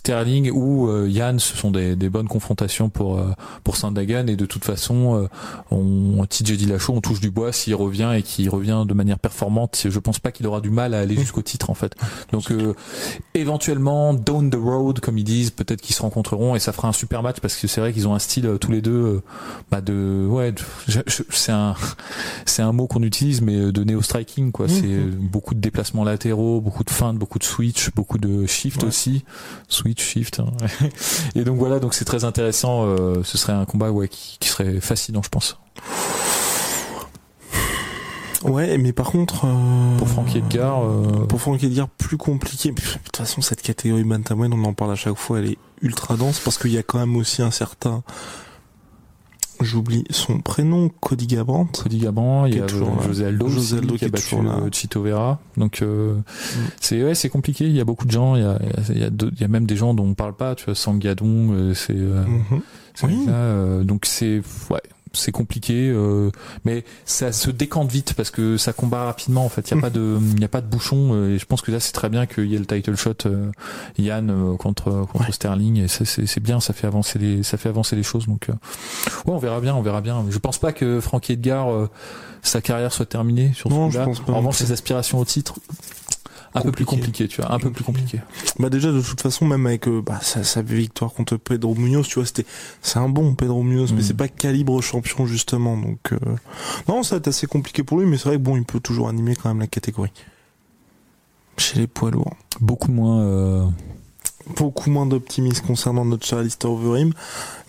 Sterling 0.00 0.50
ou 0.50 0.88
euh, 0.88 1.06
Yann, 1.10 1.38
ce 1.38 1.54
sont 1.56 1.70
des, 1.70 1.94
des 1.94 2.08
bonnes 2.08 2.26
confrontations 2.26 2.88
pour 2.88 3.18
euh, 3.18 3.32
pour 3.64 3.76
Sandhagen 3.76 4.26
et 4.28 4.36
de 4.36 4.46
toute 4.46 4.64
façon, 4.64 5.14
euh, 5.24 5.28
on 5.70 6.24
TJ 6.24 6.56
Dillashaw, 6.56 6.94
on 6.94 7.02
touche 7.02 7.20
du 7.20 7.30
bois 7.30 7.52
s'il 7.52 7.74
revient 7.74 8.10
et 8.16 8.22
qu'il 8.22 8.48
revient 8.48 8.84
de 8.88 8.94
manière 8.94 9.18
performante. 9.18 9.86
Je 9.88 9.98
pense 9.98 10.18
pas 10.18 10.32
qu'il 10.32 10.46
aura 10.46 10.62
du 10.62 10.70
mal 10.70 10.94
à 10.94 11.00
aller 11.00 11.16
jusqu'au 11.16 11.42
titre 11.42 11.68
en 11.68 11.74
fait. 11.74 11.94
Donc 12.32 12.50
euh, 12.50 12.72
éventuellement 13.34 14.14
down 14.14 14.48
the 14.50 14.54
road 14.56 15.00
comme 15.00 15.18
ils 15.18 15.24
disent, 15.24 15.50
peut-être 15.50 15.82
qu'ils 15.82 15.94
se 15.94 16.00
rencontreront 16.02 16.54
et 16.54 16.58
ça 16.60 16.72
fera 16.72 16.88
un 16.88 16.92
super 16.92 17.22
match 17.22 17.36
parce 17.40 17.56
que 17.56 17.66
c'est 17.68 17.80
vrai 17.82 17.92
qu'ils 17.92 18.08
ont 18.08 18.14
un 18.14 18.18
style 18.18 18.50
tous 18.58 18.72
les 18.72 18.80
deux 18.80 19.20
bah 19.70 19.82
de 19.82 20.26
ouais, 20.28 20.54
c'est 21.30 21.52
un 21.52 21.74
c'est 22.46 22.62
un 22.62 22.72
mot 22.72 22.86
qu'on 22.86 23.02
utilise 23.02 23.42
mais 23.42 23.70
de 23.70 23.84
néo 23.84 24.00
striking 24.02 24.50
quoi, 24.50 24.66
Mhm. 24.66 24.72
c'est 24.80 24.96
beaucoup 25.18 25.54
de 25.54 25.60
déplacements 25.60 26.04
latéraux, 26.04 26.60
beaucoup 26.62 26.84
de 26.84 26.90
feintes, 26.90 27.18
beaucoup 27.18 27.38
de 27.38 27.44
switch, 27.44 27.90
beaucoup 27.94 28.16
de 28.18 28.46
shift 28.46 28.82
Ouais. 28.82 28.88
aussi, 28.88 29.24
switch 29.68 29.89
shift. 29.98 30.38
hein. 30.40 30.46
et 31.34 31.42
donc 31.42 31.58
voilà, 31.58 31.80
donc 31.80 31.94
c'est 31.94 32.04
très 32.04 32.24
intéressant, 32.24 32.84
euh, 32.84 33.22
ce 33.24 33.36
serait 33.38 33.52
un 33.54 33.64
combat 33.64 33.90
ouais 33.90 34.08
qui, 34.08 34.36
qui 34.38 34.48
serait 34.48 34.80
fascinant 34.80 35.22
je 35.24 35.28
pense. 35.30 35.58
Ouais, 38.42 38.78
mais 38.78 38.92
par 38.92 39.10
contre. 39.10 39.44
euh, 39.44 39.98
Pour 39.98 40.08
Frankie 40.08 40.38
Edgar 40.38 40.82
euh, 40.82 41.26
Pour 41.26 41.40
Franck 41.40 41.62
Edgar, 41.62 41.88
plus 41.88 42.16
compliqué. 42.16 42.70
De 42.70 42.80
toute 43.04 43.16
façon, 43.16 43.42
cette 43.42 43.60
catégorie 43.60 44.02
bantamweight, 44.04 44.52
on 44.54 44.64
en 44.64 44.72
parle 44.72 44.92
à 44.92 44.96
chaque 44.96 45.16
fois, 45.16 45.40
elle 45.40 45.50
est 45.52 45.58
ultra 45.82 46.16
dense 46.16 46.40
parce 46.40 46.56
qu'il 46.56 46.70
y 46.72 46.78
a 46.78 46.82
quand 46.82 46.98
même 46.98 47.16
aussi 47.16 47.42
un 47.42 47.50
certain. 47.50 48.02
J'oublie 49.60 50.04
son 50.10 50.40
prénom, 50.40 50.90
Cody 51.00 51.26
Gabrandt. 51.26 51.82
Cody 51.82 51.98
Gabran, 51.98 52.46
il 52.46 52.54
y 52.56 52.58
a 52.58 52.66
là. 52.66 52.68
José 53.06 53.26
Aldo, 53.26 53.48
José 53.48 53.58
aussi, 53.58 53.74
Aldo 53.84 53.92
qui 53.94 53.98
qui 53.98 54.04
a 54.04 54.08
est 54.08 54.10
battu 54.10 54.34
euh, 54.36 54.68
Chito 54.72 55.02
Vera. 55.02 55.38
Donc 55.56 55.82
euh, 55.82 56.14
Mm. 56.14 56.60
c'est 56.80 57.04
ouais, 57.04 57.14
c'est 57.14 57.28
compliqué. 57.28 57.66
Il 57.66 57.72
y 57.76 57.80
a 57.80 57.84
beaucoup 57.84 58.06
de 58.06 58.10
gens. 58.10 58.36
Il 58.36 58.42
y 58.42 58.44
a, 58.46 58.58
il 58.90 58.98
y 58.98 59.04
a, 59.04 59.08
il 59.08 59.40
y 59.40 59.44
a 59.44 59.48
même 59.48 59.66
des 59.66 59.76
gens 59.76 59.94
dont 59.94 60.04
on 60.06 60.14
parle 60.14 60.34
pas. 60.34 60.54
Tu 60.54 60.64
vois, 60.66 60.74
Sangadon, 60.74 61.52
euh, 61.52 61.74
c'est 61.74 61.94
euh, 61.96 62.24
Oui. 63.02 63.26
euh, 63.28 63.84
donc 63.84 64.06
c'est 64.06 64.42
ouais, 64.70 64.80
c'est 65.12 65.32
compliqué. 65.32 65.88
euh, 65.90 66.30
mais 66.64 66.84
ça 67.04 67.32
se 67.32 67.50
décante 67.50 67.90
vite 67.90 68.14
parce 68.14 68.30
que 68.30 68.56
ça 68.56 68.72
combat 68.72 69.04
rapidement. 69.04 69.44
En 69.44 69.48
fait, 69.48 69.70
il 69.70 69.74
y 69.74 69.78
a 69.78 69.80
pas 69.80 69.90
de 69.90 70.18
il 70.36 70.40
y 70.40 70.44
a 70.44 70.48
pas 70.48 70.60
de 70.60 70.66
bouchon. 70.66 71.10
euh, 71.14 71.34
et 71.34 71.38
je 71.38 71.44
pense 71.46 71.62
que 71.62 71.70
là 71.72 71.80
c'est 71.80 71.92
très 71.92 72.08
bien 72.08 72.26
qu'il 72.26 72.46
y 72.46 72.54
ait 72.54 72.58
le 72.58 72.66
title 72.66 72.96
shot 72.96 73.14
euh, 73.26 73.50
Yann 73.98 74.30
euh, 74.30 74.56
contre 74.56 75.06
contre 75.12 75.26
Ouais. 75.26 75.32
Sterling. 75.32 75.78
Et 75.78 75.88
ça 75.88 76.04
c'est 76.04 76.40
bien. 76.40 76.60
Ça 76.60 76.72
fait 76.72 76.86
avancer 76.86 77.18
les 77.18 77.42
ça 77.42 77.56
fait 77.56 77.68
avancer 77.68 77.96
les 77.96 78.02
choses. 78.02 78.26
Donc 78.26 78.48
euh, 78.48 78.52
Ouais, 79.26 79.32
on 79.34 79.38
verra 79.38 79.60
bien, 79.60 79.74
on 79.74 79.82
verra 79.82 80.00
bien. 80.00 80.24
Je 80.30 80.38
pense 80.38 80.58
pas 80.58 80.72
que 80.72 81.00
Frankie 81.00 81.32
Edgar, 81.32 81.70
euh, 81.70 81.88
sa 82.42 82.60
carrière 82.60 82.92
soit 82.92 83.06
terminée 83.06 83.52
sur 83.54 83.68
ce 83.70 83.74
Non, 83.74 83.90
je 83.90 83.98
pense 83.98 84.20
pas 84.20 84.32
En 84.32 84.38
revanche, 84.38 84.56
ses 84.56 84.72
aspirations 84.72 85.18
au 85.18 85.24
titre, 85.24 85.54
un 86.54 86.62
peu 86.62 86.72
plus 86.72 86.84
Compliqué. 86.84 87.28
tu 87.28 87.40
vois, 87.40 87.52
un 87.52 87.58
peu 87.60 87.70
plus 87.70 87.84
compliqué. 87.84 88.20
Bah 88.58 88.70
déjà 88.70 88.90
de 88.90 89.00
toute 89.00 89.20
façon 89.20 89.44
même 89.46 89.66
avec 89.66 89.86
euh, 89.86 90.02
bah, 90.04 90.18
sa, 90.22 90.42
sa 90.42 90.62
victoire 90.62 91.12
contre 91.12 91.36
Pedro 91.36 91.74
Munoz 91.76 92.08
tu 92.08 92.16
vois 92.16 92.26
c'était 92.26 92.44
c'est 92.82 92.98
un 92.98 93.08
bon 93.08 93.34
Pedro 93.34 93.62
Munoz 93.62 93.92
mais 93.92 94.00
Mm. 94.00 94.04
c'est 94.04 94.16
pas 94.16 94.28
calibre 94.28 94.80
champion 94.82 95.26
justement 95.26 95.76
donc 95.76 96.12
euh, 96.12 96.18
non 96.88 97.02
ça 97.04 97.14
va 97.14 97.18
être 97.18 97.28
assez 97.28 97.46
compliqué 97.46 97.82
pour 97.84 98.00
lui 98.00 98.06
mais 98.06 98.18
c'est 98.18 98.28
vrai 98.30 98.36
que 98.38 98.42
bon 98.42 98.56
il 98.56 98.64
peut 98.64 98.80
toujours 98.80 99.08
animer 99.08 99.36
quand 99.36 99.48
même 99.48 99.60
la 99.60 99.68
catégorie 99.68 100.10
chez 101.56 101.78
les 101.78 101.86
poids 101.86 102.10
lourds 102.10 102.34
Beaucoup 102.60 102.90
moins. 102.90 103.20
euh, 103.20 103.66
beaucoup 104.56 104.90
moins 104.90 105.06
d'optimisme 105.06 105.64
concernant 105.66 106.04
notre 106.04 106.26
cher 106.26 106.38
Alistair 106.38 106.70
Overeem 106.72 107.12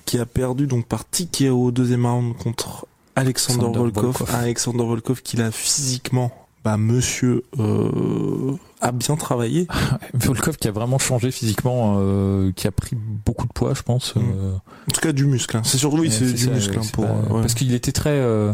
qui 0.05 0.17
a 0.17 0.25
perdu 0.25 0.65
donc 0.67 0.85
par 0.87 1.05
TKO 1.05 1.65
au 1.65 1.71
deuxième 1.71 2.05
round 2.05 2.35
contre 2.37 2.87
Alexander, 3.15 3.59
Alexander 3.65 3.79
Volkov. 3.79 4.03
Volkov. 4.17 4.35
Alexander 4.35 4.83
Volkov 4.85 5.21
qui 5.21 5.37
l'a 5.37 5.51
physiquement 5.51 6.31
bah 6.63 6.77
monsieur 6.77 7.43
euh, 7.59 8.51
a 8.81 8.91
bien 8.91 9.15
travaillé 9.15 9.67
Volkov 10.13 10.57
qui 10.57 10.67
a 10.67 10.71
vraiment 10.71 10.99
changé 10.99 11.31
physiquement, 11.31 11.97
euh, 11.99 12.51
qui 12.55 12.67
a 12.67 12.71
pris 12.71 12.95
beaucoup 12.95 13.47
de 13.47 13.51
poids, 13.53 13.73
je 13.73 13.81
pense. 13.81 14.15
Mm. 14.15 14.19
euh, 14.19 14.51
en 14.53 14.91
tout 14.93 15.01
cas 15.01 15.11
du 15.11 15.25
muscle 15.25 15.57
hein. 15.57 15.61
c'est 15.63 15.77
surtout 15.77 15.97
oui 15.97 16.07
ouais, 16.07 16.13
c'est 16.13 16.31
du 16.33 16.37
ça, 16.37 16.51
muscle 16.51 16.77
hein, 16.77 16.83
pour 16.93 17.05
pas- 17.07 17.33
ouais. 17.33 17.41
Parce 17.41 17.53
qu'il 17.55 17.73
était 17.73 17.91
très 17.91 18.09
euh, 18.11 18.53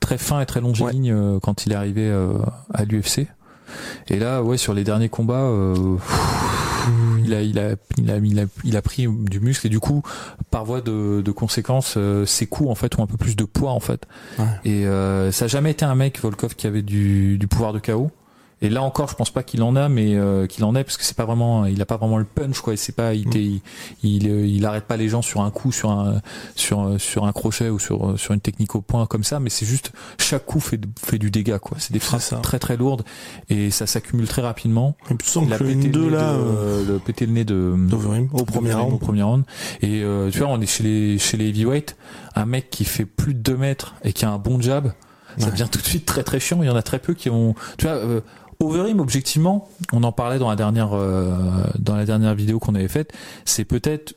très 0.00 0.18
fin 0.18 0.40
et 0.40 0.46
très 0.46 0.60
longiligne 0.60 1.10
euh, 1.12 1.38
quand 1.40 1.66
il 1.66 1.72
est 1.72 1.76
arrivé 1.76 2.10
à 2.74 2.84
l'UFC. 2.84 3.26
Et 4.08 4.18
là, 4.18 4.42
ouais, 4.42 4.58
sur 4.58 4.74
les 4.74 4.84
derniers 4.84 5.08
combats, 5.08 5.34
euh, 5.44 5.96
il 7.24 7.34
a, 7.34 7.42
il 7.42 7.58
a, 7.58 7.74
il 7.98 8.10
a, 8.10 8.16
il 8.16 8.40
a, 8.40 8.44
il 8.64 8.76
a 8.76 8.82
pris 8.82 9.06
du 9.08 9.40
muscle 9.40 9.66
et 9.66 9.70
du 9.70 9.80
coup, 9.80 10.02
par 10.50 10.64
voie 10.64 10.80
de, 10.80 11.20
de 11.20 11.30
conséquence, 11.30 11.94
euh, 11.96 12.24
ses 12.26 12.46
coups 12.46 12.70
en 12.70 12.74
fait 12.74 12.98
ont 12.98 13.02
un 13.02 13.06
peu 13.06 13.16
plus 13.16 13.36
de 13.36 13.44
poids 13.44 13.72
en 13.72 13.80
fait. 13.80 14.06
Ouais. 14.38 14.44
Et 14.64 14.86
euh, 14.86 15.32
ça 15.32 15.46
a 15.46 15.48
jamais 15.48 15.70
été 15.70 15.84
un 15.84 15.94
mec 15.94 16.20
Volkov 16.20 16.54
qui 16.54 16.66
avait 16.66 16.82
du, 16.82 17.38
du 17.38 17.46
pouvoir 17.46 17.72
de 17.72 17.78
KO. 17.78 18.10
Et 18.62 18.68
là 18.70 18.82
encore, 18.82 19.08
je 19.08 19.14
pense 19.14 19.30
pas 19.30 19.42
qu'il 19.42 19.62
en 19.62 19.76
a, 19.76 19.88
mais 19.88 20.14
euh, 20.14 20.46
qu'il 20.46 20.64
en 20.64 20.74
ait 20.74 20.84
parce 20.84 20.96
que 20.96 21.04
c'est 21.04 21.16
pas 21.16 21.24
vraiment, 21.24 21.66
il 21.66 21.82
a 21.82 21.84
pas 21.86 21.96
vraiment 21.96 22.16
le 22.16 22.24
punch 22.24 22.60
quoi. 22.60 22.76
C'est 22.76 22.94
pas, 22.94 23.12
il, 23.12 23.26
Mm. 23.26 23.30
t'est- 23.30 23.42
il, 23.42 23.60
il, 24.04 24.28
euh, 24.30 24.46
il 24.46 24.64
arrête 24.64 24.84
pas 24.84 24.96
les 24.96 25.08
gens 25.08 25.20
sur 25.20 25.40
un 25.42 25.50
coup, 25.50 25.72
sur 25.72 25.90
un, 25.90 26.20
sur, 26.54 26.80
euh, 26.86 26.98
sur 26.98 27.24
un 27.26 27.32
crochet 27.32 27.68
ou 27.68 27.78
sur, 27.78 28.10
euh, 28.10 28.16
sur 28.16 28.32
une 28.34 28.40
technique 28.40 28.74
au 28.74 28.80
point 28.80 29.04
comme 29.06 29.24
ça. 29.24 29.40
Mais 29.40 29.50
c'est 29.50 29.66
juste 29.66 29.92
chaque 30.18 30.46
coup 30.46 30.60
fait, 30.60 30.80
fait 31.04 31.18
du 31.18 31.30
dégât 31.30 31.58
quoi. 31.58 31.76
C'est 31.80 31.92
des 31.92 31.98
frappes 31.98 32.40
très 32.42 32.58
très 32.58 32.76
lourdes 32.76 33.02
et 33.48 33.70
ça 33.70 33.86
s'accumule 33.86 34.28
très 34.28 34.42
rapidement. 34.42 34.96
et 35.10 35.14
puis 35.14 35.28
Il 35.44 35.52
a 35.52 35.58
que 35.58 35.64
pété 35.64 35.88
le, 35.88 35.92
2 35.92 36.04
nez 36.04 36.10
là 36.10 36.32
de, 36.32 36.38
euh, 36.38 36.86
le- 36.86 36.98
pété 37.00 37.26
le 37.26 37.32
nez 37.32 37.44
de 37.44 37.74
d'Overeem 37.76 38.28
au 38.32 38.44
premier 38.44 38.70
Overeem 38.70 38.80
round 38.84 38.94
au 38.94 38.98
premier 38.98 39.22
round. 39.22 39.44
Et 39.80 40.02
euh, 40.04 40.30
tu 40.30 40.38
vois, 40.38 40.48
on 40.48 40.60
est 40.60 40.66
chez 40.66 40.84
les 40.84 41.18
chez 41.18 41.36
les 41.36 41.48
heavyweight, 41.48 41.96
un 42.36 42.46
mec 42.46 42.70
qui 42.70 42.84
fait 42.84 43.04
plus 43.06 43.34
de 43.34 43.40
2 43.40 43.56
mètres 43.56 43.94
et 44.04 44.12
qui 44.12 44.24
a 44.24 44.30
un 44.30 44.38
bon 44.38 44.60
jab, 44.60 44.92
ça 45.38 45.50
devient 45.50 45.66
tout 45.70 45.80
de 45.80 45.86
suite 45.86 46.04
très 46.06 46.22
très 46.22 46.38
chiant. 46.40 46.62
Il 46.62 46.66
y 46.66 46.70
en 46.70 46.76
a 46.76 46.82
très 46.82 46.98
peu 46.98 47.14
qui 47.14 47.30
ont. 47.30 47.54
Tu 47.78 47.86
vois, 47.86 47.96
euh, 47.96 48.20
Overeem, 48.62 49.00
objectivement, 49.00 49.68
on 49.92 50.02
en 50.04 50.12
parlait 50.12 50.38
dans 50.38 50.48
la 50.48 50.56
dernière 50.56 50.90
euh, 50.94 51.36
dans 51.78 51.96
la 51.96 52.04
dernière 52.04 52.34
vidéo 52.34 52.58
qu'on 52.58 52.74
avait 52.74 52.88
faite. 52.88 53.12
C'est 53.44 53.64
peut-être 53.64 54.14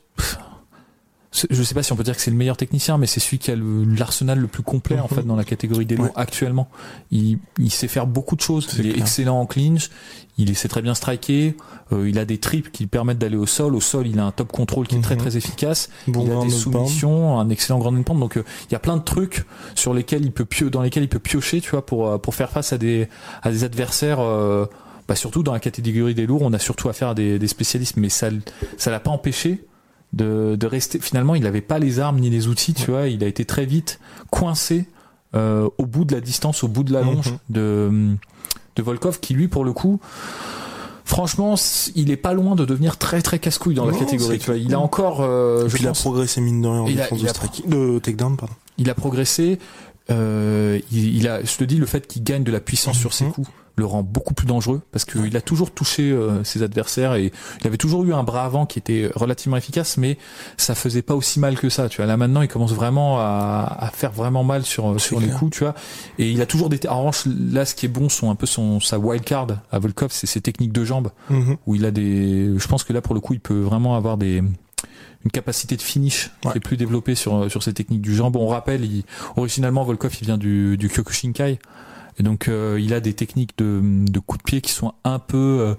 je 1.50 1.64
sais 1.64 1.74
pas 1.76 1.84
si 1.84 1.92
on 1.92 1.96
peut 1.96 2.04
dire 2.04 2.16
que 2.16 2.22
c'est 2.22 2.32
le 2.32 2.38
meilleur 2.38 2.58
technicien, 2.58 2.98
mais 2.98 3.08
c'est 3.08 3.20
celui 3.20 3.40
qui 3.40 3.52
a 3.52 3.56
l'arsenal 3.58 4.40
le 4.40 4.48
plus 4.48 4.64
complet 4.64 5.00
en 5.00 5.04
Mhm. 5.04 5.10
fait 5.18 5.24
dans 5.24 5.36
la 5.36 5.44
catégorie 5.44 5.86
des 5.86 5.96
lourds 5.96 6.06
Ouais. 6.08 6.12
actuellement. 6.16 6.70
Il, 7.12 7.40
il 7.60 7.72
sait 7.72 7.88
faire 7.88 8.08
beaucoup 8.08 8.36
de 8.36 8.42
choses. 8.42 8.68
Il 8.80 8.88
est 8.88 8.98
excellent 8.98 9.40
en 9.40 9.46
clinch. 9.46 9.90
Il 10.38 10.56
sait 10.56 10.68
très 10.68 10.82
bien 10.82 10.94
striker. 10.96 11.56
Euh, 11.94 12.10
il 12.10 12.20
a 12.20 12.26
des 12.26 12.38
tripes 12.40 12.72
qui 12.72 12.84
lui 12.84 12.88
permettent 12.88 13.18
d'aller 13.18 13.38
au 13.38 13.46
sol. 13.46 13.76
Au 13.76 13.82
sol, 13.82 14.08
il 14.08 14.20
a 14.20 14.26
un 14.26 14.32
top 14.32 14.52
control 14.52 14.88
qui 14.88 14.96
est 14.96 15.02
très 15.02 15.16
Mhm. 15.16 15.22
très 15.22 15.38
efficace. 15.38 15.90
bon 16.08 16.26
il 16.26 16.32
a 16.32 16.42
des 16.44 16.50
soumissions, 16.50 17.40
un 17.40 17.50
excellent 17.50 17.80
grand 17.80 17.92
pound. 18.04 18.20
Donc 18.20 18.38
euh, 18.38 18.44
il 18.70 18.74
y 18.74 18.76
a 18.76 18.80
plein 18.80 18.98
de 18.98 19.04
trucs 19.04 19.46
sur 19.76 19.94
lesquels 19.94 20.24
il 20.24 20.32
peut 20.32 20.46
pio 20.46 20.70
dans 20.70 20.82
lesquels 20.82 21.04
il 21.04 21.10
peut 21.10 21.20
piocher, 21.20 21.62
tu 21.62 21.72
vois, 21.72 21.86
pour 21.86 22.08
euh, 22.08 22.18
pour 22.18 22.34
faire 22.36 22.50
face 22.50 22.74
à 22.74 22.78
des 22.78 23.08
à 23.44 23.52
des 23.52 23.64
adversaires. 23.64 24.20
euh, 24.20 24.66
bah 25.08 25.16
surtout 25.16 25.44
dans 25.44 25.54
la 25.54 25.60
catégorie 25.60 26.16
des 26.16 26.26
lourds, 26.26 26.42
on 26.42 26.52
a 26.54 26.58
surtout 26.60 26.90
affaire 26.90 27.10
à 27.10 27.14
des, 27.14 27.38
des 27.38 27.48
spécialistes, 27.48 27.96
mais 27.98 28.10
ça 28.10 28.30
ça 28.78 28.90
l'a 28.90 29.00
pas 29.00 29.12
empêché 29.12 29.64
de, 30.16 30.56
de 30.56 30.68
rester. 30.68 31.00
Finalement, 31.00 31.36
il 31.36 31.44
n'avait 31.44 31.62
pas 31.62 31.78
les 31.78 32.00
armes 32.00 32.20
ni 32.20 32.30
les 32.30 32.48
outils, 32.48 32.74
tu 32.74 32.90
vois. 32.92 33.08
Il 33.08 33.24
a 33.24 33.28
été 33.28 33.46
très 33.46 33.66
vite 33.66 34.00
coincé 34.32 34.86
euh, 35.36 35.70
au 35.78 35.86
bout 35.86 36.06
de 36.06 36.14
la 36.14 36.22
distance, 36.22 36.64
au 36.64 36.68
bout 36.70 36.84
de 36.84 36.94
la 36.94 37.02
longe 37.02 37.32
Mhm. 37.32 37.38
de 37.50 38.16
de 38.78 38.84
Volkov, 38.84 39.20
qui 39.22 39.34
lui, 39.34 39.48
pour 39.48 39.64
le 39.64 39.72
coup. 39.74 40.00
Franchement, 41.06 41.56
il 41.96 42.10
est 42.10 42.18
pas 42.18 42.34
loin 42.34 42.56
de 42.56 42.66
devenir 42.66 42.98
très 42.98 43.22
très 43.22 43.38
casse-couille 43.38 43.76
dans 43.76 43.86
la 43.86 43.94
catégorie. 43.96 44.40
Tu 44.40 44.48
vois, 44.48 44.58
il 44.58 44.74
a 44.74 44.80
encore, 44.80 45.22
euh, 45.22 45.66
Et 45.66 45.70
je 45.70 45.76
puis 45.76 45.84
il 45.84 45.88
a 45.88 45.92
progressé 45.94 46.42
mine 46.42 46.62
de 46.64 46.68
rien 46.68 46.80
en 46.82 46.88
Il 46.88 47.00
a- 47.00 47.04
défense 47.04 47.20
il 47.22 47.26
de 47.70 47.76
a- 47.76 47.94
de 47.94 48.00
takedown 48.00 48.36
pardon 48.38 48.54
il 48.78 48.90
a 48.90 48.94
progressé. 48.96 49.60
Euh, 50.12 50.80
il, 50.92 51.16
il, 51.18 51.28
a, 51.28 51.44
je 51.44 51.58
te 51.58 51.64
dis, 51.64 51.78
le 51.78 51.86
fait 51.86 52.06
qu'il 52.08 52.24
gagne 52.24 52.44
de 52.44 52.52
la 52.52 52.60
puissance 52.60 52.98
sur 52.98 53.14
ses 53.14 53.26
Mhm. 53.26 53.32
coups 53.32 53.50
le 53.78 53.86
rend 53.86 54.04
beaucoup 54.04 54.34
plus 54.34 54.48
dangereux 54.48 54.82
parce 54.94 55.04
qu'il 55.04 55.36
a 55.36 55.42
toujours 55.42 55.70
touché 55.70 56.10
euh, 56.10 56.46
ses 56.46 56.64
adversaires 56.64 57.16
et 57.16 57.34
il 57.60 57.68
avait 57.68 57.76
toujours 57.76 58.06
eu 58.06 58.14
un 58.14 58.24
bras 58.24 58.46
avant 58.46 58.66
qui 58.66 58.80
était 58.80 59.10
relativement 59.16 59.58
efficace, 59.58 59.98
mais 59.98 60.18
ça 60.56 60.76
faisait 60.76 61.02
pas 61.02 61.14
aussi 61.14 61.42
mal 61.42 61.60
que 61.60 61.68
ça. 61.68 61.90
Tu 61.90 61.98
vois, 61.98 62.06
là 62.06 62.16
maintenant, 62.16 62.42
il 62.42 62.48
commence 62.48 62.72
vraiment 62.72 63.20
à, 63.20 63.76
à 63.78 63.90
faire 63.90 64.14
vraiment 64.14 64.46
mal 64.46 64.64
sur 64.64 64.98
sur 65.02 65.20
les 65.20 65.28
coups, 65.28 65.58
tu 65.58 65.66
vois. 65.66 65.76
Et 66.20 66.32
il 66.32 66.42
a 66.42 66.46
toujours 66.46 66.70
des. 66.70 66.80
En 66.88 67.00
revanche, 67.00 67.24
là, 67.52 67.66
ce 67.66 67.76
qui 67.76 67.86
est 67.88 67.90
bon, 67.90 68.08
sont 68.08 68.30
un 68.32 68.36
peu 68.36 68.46
son 68.46 68.80
sa 68.80 68.98
wild 68.98 69.26
card 69.26 69.48
à 69.74 69.78
Volkov, 69.80 70.10
c'est 70.14 70.26
ses 70.28 70.40
techniques 70.40 70.72
de 70.72 70.86
jambes 70.86 71.10
Mhm. 71.30 71.58
où 71.68 71.76
il 71.76 71.84
a 71.84 71.92
des. 71.92 72.54
Je 72.58 72.68
pense 72.70 72.86
que 72.86 72.94
là, 72.94 73.02
pour 73.02 73.14
le 73.14 73.20
coup, 73.20 73.34
il 73.34 73.42
peut 73.42 73.60
vraiment 73.60 73.98
avoir 73.98 74.16
des 74.16 74.42
une 75.26 75.32
capacité 75.32 75.76
de 75.76 75.82
finish 75.82 76.32
Ouais. 76.46 76.52
qui 76.52 76.58
est 76.60 76.62
plus 76.62 76.78
développée 76.78 77.16
sur 77.16 77.50
sur 77.52 77.64
ses 77.64 77.74
techniques 77.74 78.02
du 78.02 78.16
jambe. 78.16 78.36
On 78.36 78.48
rappelle, 78.48 78.86
il, 78.86 79.04
originalement 79.36 79.84
Volkov, 79.84 80.16
il 80.22 80.26
vient 80.26 80.38
du 80.38 80.78
du 80.78 80.88
Kyokushinkai. 80.88 81.60
Et 82.18 82.24
donc 82.24 82.48
euh, 82.48 82.80
il 82.82 82.94
a 82.94 83.02
des 83.02 83.14
techniques 83.14 83.58
de, 83.58 83.82
de 83.84 84.20
coups 84.20 84.40
de 84.40 84.44
pied 84.50 84.62
qui 84.62 84.72
sont 84.72 84.94
un 85.04 85.20
peu 85.20 85.36
euh, 85.38 85.76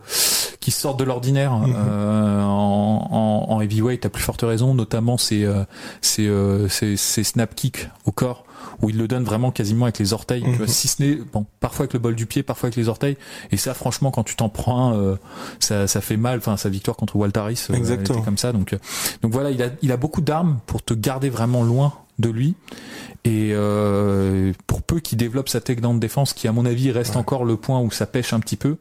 qui 0.66 0.73
sortent 0.73 0.99
de 0.99 1.04
l'ordinaire 1.04 1.52
Mhm. 1.52 1.75
euh, 1.76 2.42
en, 2.42 3.08
en, 3.49 3.52
en 3.54 3.61
heavyweight 3.61 4.04
à 4.04 4.08
plus 4.08 4.25
forte 4.25 4.42
raison, 4.42 4.75
notamment 4.75 5.16
ces 5.16 5.44
euh, 5.44 5.62
ces, 6.00 6.26
euh, 6.26 6.68
ces 6.68 6.96
ces 6.96 7.23
snap 7.23 7.54
kicks 7.54 7.88
au 8.04 8.11
corps 8.11 8.42
où 8.82 8.90
il 8.90 8.99
le 8.99 9.06
donne 9.06 9.23
vraiment 9.23 9.52
quasiment 9.52 9.85
avec 9.85 10.00
les 10.00 10.12
orteils, 10.12 10.42
tu 10.42 10.49
Mhm. 10.49 10.56
vois, 10.56 10.66
si 10.66 10.88
ce 10.88 11.00
n'est 11.00 11.14
bon 11.32 11.46
parfois 11.61 11.85
avec 11.85 11.92
le 11.92 12.00
bol 12.00 12.16
du 12.16 12.26
pied, 12.26 12.42
parfois 12.42 12.66
avec 12.66 12.75
les 12.76 12.88
orteils. 12.88 13.16
Et 13.52 13.56
ça 13.56 13.75
franchement 13.75 14.11
quand 14.11 14.25
tu 14.25 14.35
t'en 14.35 14.49
prends 14.49 14.88
un, 14.90 14.94
euh, 14.96 15.16
ça 15.61 15.87
ça 15.87 16.00
fait 16.00 16.16
mal. 16.16 16.38
Enfin 16.38 16.56
sa 16.56 16.68
victoire 16.68 16.96
contre 16.96 17.14
Waltaris, 17.14 17.64
elle 17.68 17.76
Exactement. 17.76 18.18
était 18.18 18.25
comme 18.25 18.38
ça. 18.38 18.52
Donc 18.52 18.73
euh, 18.73 18.78
donc 19.23 19.32
voilà 19.32 19.52
il 19.52 19.62
a 19.62 19.68
il 19.82 19.92
a 19.92 19.96
beaucoup 19.96 20.20
d'armes 20.20 20.58
pour 20.66 20.82
te 20.82 20.94
garder 20.94 21.30
vraiment 21.30 21.62
loin 21.62 21.92
de 22.18 22.28
lui 22.30 22.54
et 23.25 23.50
euh, 23.52 24.52
pour 24.66 24.82
peu 24.82 25.00
qu'il 25.00 25.18
développe 25.18 25.49
sa 25.49 25.61
takedown 25.61 25.96
de 25.96 26.00
défense 26.00 26.32
qui 26.32 26.49
à 26.49 26.52
mon 26.52 26.64
avis 26.64 26.90
reste 26.92 27.12
Ouais. 27.12 27.16
encore 27.18 27.44
le 27.44 27.56
point 27.56 27.80
où 27.80 27.90
ça 27.90 28.06
pêche 28.06 28.32
un 28.32 28.40
petit 28.40 28.56
peu 28.56 28.76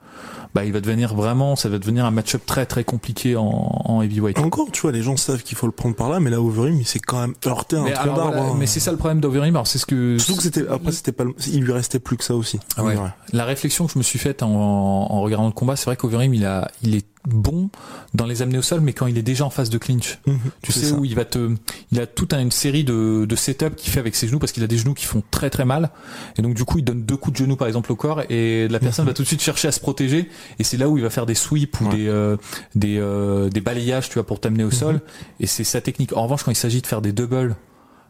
bah 0.54 0.64
il 0.66 0.72
va 0.72 0.80
devenir 0.80 1.16
vraiment 1.16 1.56
ça 1.56 1.68
va 1.68 1.78
devenir 1.80 2.06
un 2.06 2.12
match-up 2.12 2.44
très 2.46 2.66
très 2.66 2.84
compliqué 2.84 3.36
en, 3.36 3.44
en 3.46 4.02
heavyweight 4.02 4.40
Encore, 4.40 4.72
tu 4.72 4.82
vois, 4.82 4.92
les 4.94 5.02
gens 5.02 5.18
savent 5.18 5.44
qu'il 5.44 5.58
faut 5.58 5.66
le 5.66 5.74
prendre 5.74 5.96
par 5.96 6.10
là, 6.10 6.20
mais 6.22 6.30
là, 6.30 6.42
Overeem, 6.42 6.76
il 6.80 6.86
s'est 6.86 7.00
quand 7.00 7.20
même 7.20 7.34
heurté 7.46 7.76
un 7.76 7.86
alors, 7.86 8.16
d'arbre. 8.16 8.34
voilà, 8.34 8.50
hein. 8.52 8.56
mais 8.58 8.68
c'est 8.68 8.80
ça 8.80 8.92
le 8.92 8.98
problème 8.98 9.20
d'Overim 9.20 9.54
alors 9.56 9.68
c'est 9.68 9.80
ce 9.80 9.86
que 9.86 10.18
Surtout 10.18 10.38
que 10.38 10.44
c'était, 10.44 10.68
après, 10.70 10.92
c'était 10.94 11.12
pas, 11.12 11.26
il 11.48 11.64
lui 11.64 11.74
restait 11.74 12.00
plus 12.00 12.16
que 12.18 12.24
ça 12.24 12.36
aussi. 12.36 12.60
Ouais. 12.78 12.96
Ouais. 12.96 13.10
la 13.34 13.44
réflexion 13.46 13.86
que 13.88 13.94
je 13.94 13.98
me 13.98 14.04
suis 14.04 14.20
faite 14.20 14.44
en, 14.44 14.50
en 14.50 15.22
regardant 15.22 15.48
le 15.48 15.52
combat 15.54 15.76
c'est 15.76 15.86
vrai 15.86 15.98
qu'Overim 15.98 16.34
il 16.34 16.46
a 16.46 16.70
il 16.84 16.96
est 16.96 17.06
bon 17.28 17.70
dans 18.14 18.26
les 18.26 18.42
amener 18.42 18.58
au 18.58 18.62
sol 18.62 18.82
mais 18.82 18.94
quand 18.94 19.08
il 19.08 19.18
est 19.18 19.22
déjà 19.24 19.46
en 19.46 19.50
phase 19.50 19.70
de 19.70 19.78
clinch 19.78 20.20
Mhm. 20.28 20.40
Tu 20.62 20.72
sais 20.72 20.86
ça. 20.88 20.96
où 20.96 21.06
il 21.06 21.16
va 21.16 21.26
te, 21.26 21.54
il 21.92 22.00
a 22.00 22.06
toute 22.08 22.34
une 22.34 22.52
série 22.52 22.84
de, 22.84 23.26
de 23.28 23.36
setup 23.36 23.76
qu'il 23.76 23.92
fait 23.92 24.00
avec 24.00 24.16
ses 24.16 24.28
genoux 24.28 24.40
parce 24.40 24.52
qu'il 24.52 24.64
a 24.64 24.68
des 24.68 24.78
genoux 24.78 24.94
qui 24.94 25.06
font 25.06 25.24
très 25.32 25.50
très 25.50 25.66
mal 25.66 25.90
et 26.38 26.42
donc 26.42 26.54
du 26.56 26.64
coup 26.66 26.78
il 26.80 26.84
donne 26.84 27.04
deux 27.04 27.18
coups 27.18 27.34
de 27.40 27.46
genoux 27.46 27.56
par 27.56 27.68
exemple 27.68 27.92
au 27.92 27.96
corps 27.96 28.22
et 28.30 28.68
la 28.68 28.80
personne 28.80 29.06
Mhm. 29.06 29.10
va 29.10 29.14
tout 29.16 29.24
de 29.24 29.28
suite 29.28 29.42
chercher 29.42 29.68
à 29.68 29.72
se 29.72 29.80
protéger 29.80 30.30
et 30.60 30.64
c'est 30.64 30.78
là 30.78 30.88
où 30.90 30.98
il 30.98 31.04
va 31.04 31.10
faire 31.10 31.26
des 31.26 31.36
sweeps 31.36 31.80
ou 31.82 31.86
Ouais. 31.90 31.96
des 31.96 32.08
euh, 32.08 32.38
des 32.76 32.98
euh, 33.00 33.50
des 33.50 33.62
balayages 33.62 34.08
tu 34.10 34.16
vois 34.16 34.26
pour 34.26 34.40
t'amener 34.40 34.64
au 34.64 34.68
Mhm. 34.68 34.74
sol 34.74 35.02
et 35.40 35.48
c'est 35.48 35.64
sa 35.64 35.82
technique. 35.82 36.16
En 36.16 36.24
revanche 36.24 36.44
quand 36.44 36.52
il 36.52 36.56
s'agit 36.56 36.82
de 36.82 36.88
faire 36.88 37.02
des 37.02 37.12
doubles, 37.12 37.56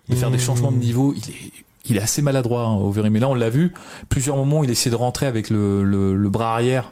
de 0.09 0.15
faire 0.15 0.29
des 0.31 0.37
changements 0.39 0.71
de 0.71 0.77
niveau, 0.77 1.13
il 1.15 1.23
est 1.31 1.51
il 1.87 1.97
est 1.97 2.01
assez 2.01 2.21
maladroit 2.23 2.63
hein, 2.63 2.75
Overeem. 2.77 3.13
Mais 3.13 3.19
là 3.19 3.29
on 3.29 3.35
l'a 3.35 3.49
vu 3.49 3.71
plusieurs 4.09 4.35
moments 4.37 4.63
il 4.63 4.69
essaie 4.71 4.89
de 4.89 4.95
rentrer 4.95 5.25
avec 5.27 5.49
le 5.49 5.83
le, 5.83 6.15
le 6.15 6.29
bras 6.29 6.53
arrière. 6.53 6.91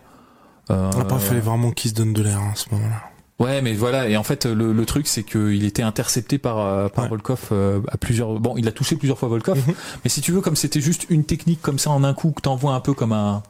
Euh, 0.72 0.89
Après, 0.91 1.17
il 1.17 1.22
fallait 1.22 1.39
vraiment 1.39 1.72
qu'il 1.72 1.89
se 1.91 1.96
donne 1.96 2.13
de 2.13 2.22
l'air 2.24 2.38
hein, 2.39 2.51
à 2.53 2.55
ce 2.55 2.65
moment-là. 2.72 3.01
Ouais, 3.39 3.62
mais 3.62 3.74
voilà. 3.74 4.08
Et 4.08 4.15
en 4.15 4.24
fait, 4.24 4.46
le, 4.46 4.72
le 4.72 4.86
truc, 4.86 5.08
c'est 5.08 5.24
qu'il 5.24 5.65
était 5.65 5.82
intercepté 5.84 6.38
par 6.38 6.60
euh, 6.60 6.88
par 6.88 7.05
Ouais. 7.05 7.10
Volkov 7.10 7.50
euh, 7.51 7.82
à 7.89 7.98
plusieurs. 7.98 8.39
Bon, 8.39 8.55
il 8.58 8.67
a 8.67 8.72
touché 8.72 8.96
plusieurs 8.96 9.17
fois 9.17 9.27
Volkov. 9.27 9.58
Mhm. 9.67 9.74
Mais 10.03 10.10
si 10.10 10.22
tu 10.22 10.32
veux, 10.32 10.39
comme 10.41 10.55
c'était 10.55 10.79
juste 10.82 11.08
une 11.10 11.25
technique 11.25 11.62
comme 11.62 11.79
ça 11.79 11.89
en 11.89 12.03
un 12.03 12.13
coup 12.13 12.32
que 12.32 12.41
t'envoies 12.41 12.74
un 12.74 12.79
peu 12.79 12.93
comme 12.93 13.12
un 13.12 13.43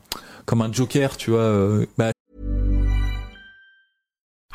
comme 0.46 0.62
un 0.62 0.72
joker, 0.72 1.16
tu 1.18 1.32
vois. 1.32 1.40
euh, 1.42 1.86
bah, 1.98 2.12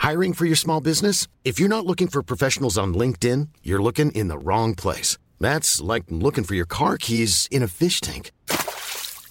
Hiring 0.02 0.32
for 0.34 0.46
your 0.46 0.56
small 0.56 0.80
business? 0.80 1.26
If 1.44 1.58
you're 1.60 1.68
not 1.68 1.84
looking 1.86 2.08
for 2.08 2.22
professionals 2.22 2.78
on 2.78 2.94
LinkedIn, 2.94 3.48
you're 3.64 3.82
looking 3.82 4.10
in 4.12 4.28
the 4.28 4.38
wrong 4.42 4.74
place. 4.74 5.18
That's 5.40 5.80
like 5.82 6.04
looking 6.10 6.44
for 6.44 6.54
your 6.54 6.66
car 6.66 6.96
keys 6.96 7.46
in 7.50 7.62
a 7.62 7.68
fish 7.68 8.00
tank. 8.00 8.32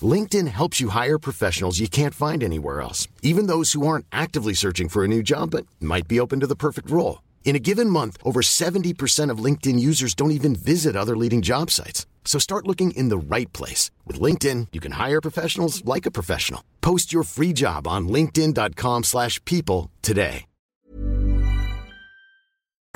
LinkedIn 0.04 0.48
helps 0.48 0.80
you 0.80 0.90
hire 0.90 1.18
professionals 1.18 1.80
you 1.80 1.88
can't 1.88 2.14
find 2.14 2.44
anywhere 2.44 2.82
else, 2.82 3.08
even 3.24 3.48
those 3.48 3.72
who 3.72 3.88
aren't 3.88 4.06
actively 4.12 4.54
searching 4.54 4.90
for 4.90 5.04
a 5.04 5.08
new 5.08 5.24
job 5.24 5.50
but 5.50 5.66
might 5.80 6.08
be 6.08 6.20
open 6.20 6.40
to 6.42 6.48
the 6.48 6.56
perfect 6.56 6.92
role. 6.92 7.24
In 7.46 7.56
a 7.56 7.60
given 7.60 7.90
month, 7.90 8.18
over 8.24 8.42
70% 8.42 9.32
of 9.32 9.44
LinkedIn 9.44 9.80
users 9.80 10.14
don't 10.14 10.32
even 10.32 10.54
visit 10.54 10.96
other 10.96 11.18
leading 11.18 11.42
job 11.42 11.72
sites. 11.72 12.06
So 12.26 12.38
start 12.38 12.68
looking 12.68 12.92
in 12.92 13.10
the 13.10 13.18
right 13.18 13.52
place. 13.54 13.90
With 14.06 14.20
LinkedIn, 14.20 14.68
you 14.74 14.82
can 14.82 14.92
hire 14.92 15.22
professionals 15.22 15.84
like 15.86 16.06
a 16.06 16.12
professional. 16.12 16.62
Post 16.82 17.12
your 17.12 17.24
free 17.24 17.54
job 17.54 17.88
on 17.88 18.08
linkedin.com/people 18.10 19.04
slash 19.04 19.44
people 19.46 19.90
today. 20.02 20.46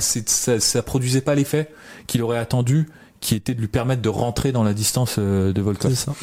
ça, 0.01 0.59
ça 0.59 0.81
produisait 0.81 1.21
pas 1.21 1.35
l'effet 1.35 1.69
qu'il 2.07 2.21
aurait 2.23 2.39
attendu, 2.39 2.89
qui 3.19 3.35
était 3.35 3.53
de 3.53 3.59
lui 3.59 3.67
permettre 3.67 4.01
de 4.01 4.09
rentrer 4.09 4.51
dans 4.51 4.63
la 4.63 4.73
distance 4.73 5.15
euh, 5.19 5.53
de 5.53 5.61
Volkov. 5.61 5.91
C'est 5.91 6.05
ça. 6.05 6.15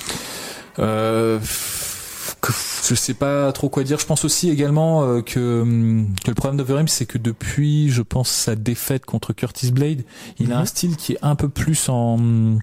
Euh, 0.78 1.38
je 2.88 2.94
sais 2.94 3.14
pas 3.14 3.50
trop 3.52 3.68
quoi 3.68 3.82
dire. 3.84 3.98
Je 3.98 4.06
pense 4.06 4.24
aussi 4.24 4.48
également 4.50 5.02
euh, 5.04 5.22
que, 5.22 5.60
hum, 5.62 6.06
que 6.24 6.30
le 6.30 6.34
problème 6.34 6.56
d'Overim, 6.56 6.88
c'est 6.88 7.06
que 7.06 7.18
depuis, 7.18 7.90
je 7.90 8.02
pense, 8.02 8.28
sa 8.30 8.54
défaite 8.54 9.04
contre 9.04 9.32
Curtis 9.32 9.70
Blade, 9.72 10.02
il 10.38 10.52
a 10.52 10.56
Mhm. 10.56 10.62
un 10.62 10.64
style 10.66 10.96
qui 10.96 11.12
est 11.14 11.18
un 11.22 11.34
peu 11.34 11.48
plus 11.48 11.88
en... 11.88 12.14
hum, 12.14 12.58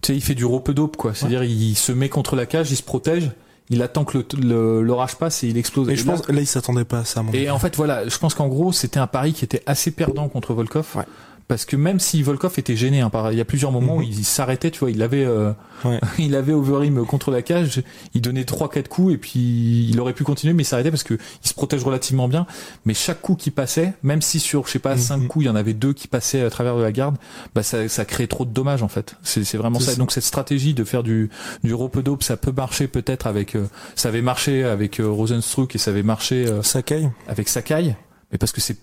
Tu 0.00 0.12
sais, 0.12 0.16
il 0.16 0.22
fait 0.22 0.36
du 0.36 0.44
rope 0.44 0.70
dope, 0.70 0.96
quoi. 0.96 1.12
C'est-à-dire, 1.12 1.42
il 1.42 1.74
se 1.74 1.90
met 1.90 2.08
contre 2.08 2.36
la 2.36 2.46
cage, 2.46 2.70
il 2.70 2.76
se 2.76 2.84
protège, 2.84 3.32
il 3.68 3.82
attend 3.82 4.04
que 4.04 4.18
le- 4.18 4.26
le- 4.40 4.80
l'orage 4.82 5.16
passe 5.16 5.42
et 5.42 5.48
il 5.48 5.58
explose. 5.58 5.88
Et 5.88 5.92
Et 5.92 5.96
je 5.96 6.06
là- 6.06 6.12
pense, 6.14 6.28
là, 6.28 6.40
il 6.40 6.46
s'attendait 6.46 6.84
pas 6.84 7.00
à 7.00 7.04
ça, 7.04 7.22
mon 7.22 7.32
et 7.32 7.50
en 7.50 7.58
fait, 7.58 7.74
voilà, 7.76 8.08
je 8.08 8.16
pense 8.16 8.34
qu'en 8.34 8.46
gros, 8.46 8.70
c'était 8.72 9.00
un 9.00 9.08
pari 9.08 9.32
qui 9.32 9.44
était 9.44 9.62
assez 9.66 9.90
perdant 9.90 10.28
contre 10.28 10.54
Volkov. 10.54 10.86
Ouais. 10.94 11.02
Parce 11.48 11.64
que 11.64 11.76
même 11.76 11.98
si 11.98 12.22
Volkov 12.22 12.52
était 12.58 12.76
gêné, 12.76 13.00
hein, 13.00 13.08
par, 13.08 13.32
il 13.32 13.38
y 13.38 13.40
a 13.40 13.44
plusieurs 13.46 13.72
moments 13.72 13.96
où 13.96 14.00
Mhm. 14.02 14.08
il 14.18 14.24
s'arrêtait, 14.24 14.70
tu 14.70 14.80
vois, 14.80 14.90
il 14.90 15.02
avait, 15.02 15.24
euh, 15.24 15.52
Ouais. 15.84 15.98
il 16.18 16.34
avait 16.34 16.52
Overeem 16.52 17.06
contre 17.06 17.30
la 17.30 17.40
cage, 17.40 17.82
il 18.12 18.20
donnait 18.20 18.44
trois 18.44 18.68
quatre 18.68 18.88
coups 18.88 19.14
et 19.14 19.16
puis 19.16 19.88
il 19.88 19.98
aurait 19.98 20.12
pu 20.12 20.24
continuer, 20.24 20.52
mais 20.52 20.62
il 20.62 20.66
s'arrêtait 20.66 20.90
parce 20.90 21.04
que 21.04 21.14
il 21.14 21.48
se 21.48 21.54
protège 21.54 21.82
relativement 21.82 22.28
bien. 22.28 22.46
Mais 22.84 22.92
chaque 22.92 23.22
coup 23.22 23.34
qui 23.34 23.50
passait, 23.50 23.94
même 24.02 24.20
si 24.20 24.40
sur, 24.40 24.66
je 24.66 24.72
sais 24.72 24.78
pas, 24.78 24.96
cinq 24.98 25.18
Mhm. 25.22 25.28
coups, 25.28 25.44
il 25.44 25.48
y 25.48 25.50
en 25.50 25.56
avait 25.56 25.72
deux 25.72 25.94
qui 25.94 26.06
passaient 26.06 26.42
à 26.42 26.50
travers 26.50 26.76
de 26.76 26.82
la 26.82 26.92
garde, 26.92 27.16
bah 27.54 27.62
ça, 27.62 27.88
ça 27.88 28.04
créait 28.04 28.26
trop 28.26 28.44
de 28.44 28.50
dommages 28.50 28.82
en 28.82 28.88
fait. 28.88 29.14
C'est 29.22 29.56
vraiment 29.56 29.80
ça. 29.80 29.96
Donc 29.96 30.12
cette 30.12 30.24
stratégie 30.24 30.74
de 30.74 30.84
faire 30.84 31.02
du 31.02 31.30
du 31.64 31.72
rope 31.72 31.98
dope, 32.00 32.22
ça 32.22 32.36
peut 32.36 32.52
marcher 32.52 32.88
peut-être 32.88 33.26
avec, 33.26 33.56
euh, 33.56 33.66
ça 33.96 34.08
avait 34.10 34.20
marché 34.22 34.64
avec 34.64 35.00
euh, 35.00 35.08
Rosenstruck 35.08 35.74
et 35.74 35.78
ça 35.78 35.92
avait 35.92 36.02
marché. 36.02 36.46
euh, 36.46 36.62
Sakai. 36.62 37.08
avec 37.26 37.48
Sakai, 37.48 37.96
mais 38.32 38.36
parce 38.38 38.52
que 38.52 38.60
c'est 38.60 38.76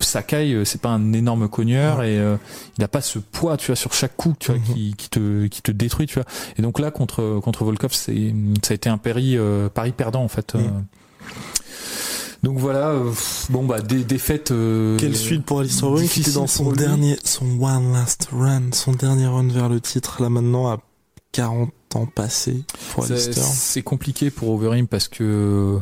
Sakai, 0.00 0.52
euh, 0.54 0.64
c'est 0.64 0.80
pas 0.80 0.88
un 0.90 1.12
énorme 1.12 1.48
cogneur 1.48 2.02
et 2.02 2.18
euh, 2.18 2.36
il 2.78 2.84
a 2.84 2.88
pas 2.88 3.00
ce 3.00 3.18
poids, 3.18 3.56
tu 3.56 3.66
vois, 3.68 3.76
sur 3.76 3.92
chaque 3.92 4.16
coup, 4.16 4.34
tu 4.38 4.50
vois, 4.52 4.60
Mhm. 4.60 4.74
qui, 4.74 4.94
qui 4.96 5.08
te 5.10 5.46
qui 5.46 5.62
te 5.62 5.70
détruit, 5.70 6.06
tu 6.06 6.14
vois. 6.14 6.24
Et 6.58 6.62
donc 6.62 6.78
là 6.80 6.90
contre 6.90 7.40
contre 7.42 7.64
Volkov, 7.64 7.92
c'est 7.92 8.34
ça 8.62 8.72
a 8.72 8.74
été 8.74 8.88
un 8.88 8.98
pari 8.98 9.36
euh, 9.36 9.68
pari 9.68 9.92
perdant 9.92 10.22
en 10.24 10.28
fait. 10.28 10.54
euh. 10.54 10.60
Donc 12.42 12.58
voilà, 12.58 12.88
euh, 12.88 13.12
bon 13.50 13.64
bah 13.64 13.80
des 13.80 14.02
défaites. 14.02 14.50
euh, 14.50 14.96
Quelle 14.98 15.16
suite 15.16 15.44
pour 15.44 15.60
Alistair 15.60 15.88
Overeem 15.88 16.08
qui 16.08 16.20
était 16.22 16.32
dans 16.32 16.48
son 16.48 16.72
dernier, 16.72 17.16
son 17.22 17.46
one 17.62 17.92
last 17.92 18.28
run, 18.32 18.72
son 18.72 18.92
dernier 18.92 19.26
run 19.28 19.46
vers 19.48 19.68
le 19.68 19.80
titre, 19.80 20.20
là 20.20 20.28
maintenant 20.28 20.68
à 20.68 20.78
40 21.30 21.70
ans 21.94 22.06
passés 22.06 22.64
pour 22.92 23.04
Alistair. 23.04 23.44
C'est 23.44 23.82
compliqué 23.82 24.30
pour 24.30 24.50
Overeem 24.50 24.88
parce 24.88 25.06
que 25.06 25.78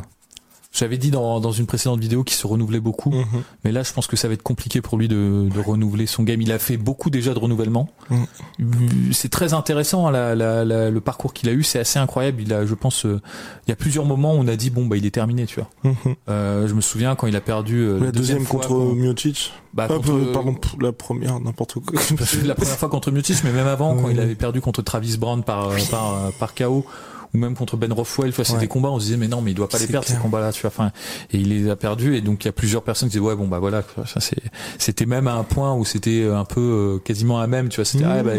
j'avais 0.73 0.97
dit 0.97 1.11
dans, 1.11 1.39
dans 1.41 1.51
une 1.51 1.65
précédente 1.65 1.99
vidéo 1.99 2.23
qu'il 2.23 2.35
se 2.37 2.47
renouvelait 2.47 2.79
beaucoup. 2.79 3.11
Mhm. 3.11 3.25
Mais 3.65 3.71
là, 3.73 3.83
je 3.83 3.91
pense 3.91 4.07
que 4.07 4.15
ça 4.15 4.27
va 4.29 4.33
être 4.35 4.41
compliqué 4.43 4.81
pour 4.81 4.97
lui 4.97 5.07
de, 5.09 5.49
de 5.53 5.59
renouveler 5.59 6.05
son 6.05 6.23
game. 6.23 6.41
Il 6.41 6.51
a 6.51 6.59
fait 6.59 6.77
beaucoup 6.77 7.09
déjà 7.09 7.33
de 7.33 7.39
renouvellement. 7.39 7.89
Mm. 8.09 9.11
C'est 9.11 9.29
très 9.29 9.53
intéressant 9.53 10.07
hein, 10.07 10.11
la, 10.11 10.33
la- 10.35 10.63
la- 10.65 10.89
le 10.89 11.01
parcours 11.01 11.33
qu'il 11.33 11.49
a 11.49 11.51
eu. 11.51 11.63
C'est 11.63 11.79
assez 11.79 11.99
incroyable. 11.99 12.41
Il 12.41 12.53
a, 12.53 12.65
je 12.65 12.73
pense, 12.73 13.05
euh, 13.05 13.19
il 13.67 13.69
y 13.69 13.73
a 13.73 13.75
plusieurs 13.75 14.05
moments 14.05 14.33
où 14.33 14.37
on 14.37 14.47
a 14.47 14.55
dit 14.55 14.69
bon 14.69 14.85
bah 14.85 14.95
il 14.97 15.05
est 15.05 15.11
terminé, 15.11 15.45
tu 15.45 15.59
vois. 15.59 15.69
Mhm. 15.83 16.15
Euh, 16.29 16.67
je 16.67 16.73
me 16.73 16.81
souviens 16.81 17.15
quand 17.15 17.27
il 17.27 17.35
a 17.35 17.41
perdu 17.41 17.79
euh, 17.81 17.99
La 17.99 18.11
deuxième 18.11 18.45
fois 18.45 18.61
contre 18.61 18.95
Miocic. 18.95 19.51
bah, 19.73 19.87
Ah, 19.89 19.93
contre- 19.93 20.31
pardon, 20.31 20.55
la 20.79 20.91
première, 20.93 21.39
n'importe 21.41 21.75
quoi. 21.79 21.99
la 22.45 22.55
première 22.55 22.77
fois 22.77 22.89
contre 22.89 23.11
Miocic, 23.11 23.43
mais 23.43 23.51
même 23.51 23.67
avant 23.67 23.95
quand 23.95 24.09
il 24.09 24.19
avait 24.19 24.35
perdu 24.35 24.61
contre 24.61 24.81
Travis 24.81 25.17
Brown 25.17 25.43
par 25.43 25.69
euh, 25.69 25.77
par 25.89 26.13
euh, 26.13 26.29
par 26.39 26.55
KO 26.55 26.85
ou 27.33 27.37
même 27.37 27.55
contre 27.55 27.77
Ben 27.77 27.91
Rothwell, 27.93 28.33
c'est 28.33 28.51
Ouais. 28.53 28.59
des 28.59 28.67
combats, 28.67 28.89
on 28.89 28.99
se 28.99 29.05
disait 29.05 29.17
mais 29.17 29.27
non, 29.27 29.41
mais 29.41 29.51
il 29.51 29.53
doit 29.53 29.69
pas 29.69 29.77
les 29.79 29.87
perdre 29.87 30.05
clair. 30.05 30.17
ces 30.17 30.21
combats-là, 30.21 30.51
tu 30.51 30.61
vois. 30.61 30.69
Enfin, 30.69 30.91
et 31.31 31.37
il 31.37 31.49
les 31.49 31.69
a 31.69 31.75
perdus 31.75 32.15
et 32.15 32.21
donc 32.21 32.43
il 32.43 32.47
y 32.47 32.49
a 32.49 32.51
plusieurs 32.51 32.83
personnes 32.83 33.09
qui 33.09 33.13
disaient 33.17 33.25
ouais 33.25 33.35
bon 33.35 33.47
bah 33.47 33.59
voilà, 33.59 33.81
quoi, 33.83 34.05
ça 34.05 34.19
c'est 34.19 34.37
c'était 34.77 35.05
même 35.05 35.27
à 35.27 35.33
un 35.35 35.43
point 35.43 35.73
où 35.73 35.85
c'était 35.85 36.25
un 36.31 36.45
peu 36.45 36.59
euh, 36.59 36.99
quasiment 36.99 37.39
à 37.39 37.47
même, 37.47 37.69
tu 37.69 37.77
vois. 37.77 37.85
C'était 37.85 38.03
Mmh. 38.05 38.11
ah, 38.19 38.23
bah, 38.23 38.31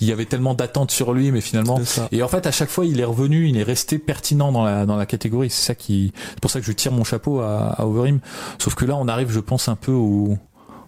il 0.00 0.06
y 0.08 0.12
avait 0.12 0.26
tellement 0.26 0.54
d'attentes 0.54 0.90
sur 0.90 1.12
lui, 1.12 1.30
mais 1.32 1.40
finalement 1.40 1.80
et 2.12 2.22
en 2.22 2.28
fait, 2.28 2.46
à 2.46 2.50
chaque 2.52 2.70
fois, 2.70 2.84
il 2.84 3.00
est 3.00 3.04
revenu, 3.04 3.48
il 3.48 3.56
est 3.56 3.62
resté 3.62 3.98
pertinent 3.98 4.52
dans 4.52 4.64
la 4.64 4.86
dans 4.86 4.96
la 4.96 5.06
catégorie. 5.06 5.50
C'est 5.50 5.66
ça 5.66 5.74
qui, 5.74 6.12
c'est 6.30 6.40
pour 6.40 6.50
ça 6.50 6.60
que 6.60 6.66
je 6.66 6.72
tire 6.72 6.92
mon 6.92 7.04
chapeau 7.04 7.40
à, 7.40 7.68
à 7.80 7.86
Overeem. 7.86 8.20
Sauf 8.58 8.74
que 8.74 8.84
là, 8.84 8.96
on 8.96 9.08
arrive, 9.08 9.30
je 9.30 9.40
pense, 9.40 9.68
un 9.68 9.76
peu 9.76 9.92
au 9.92 10.36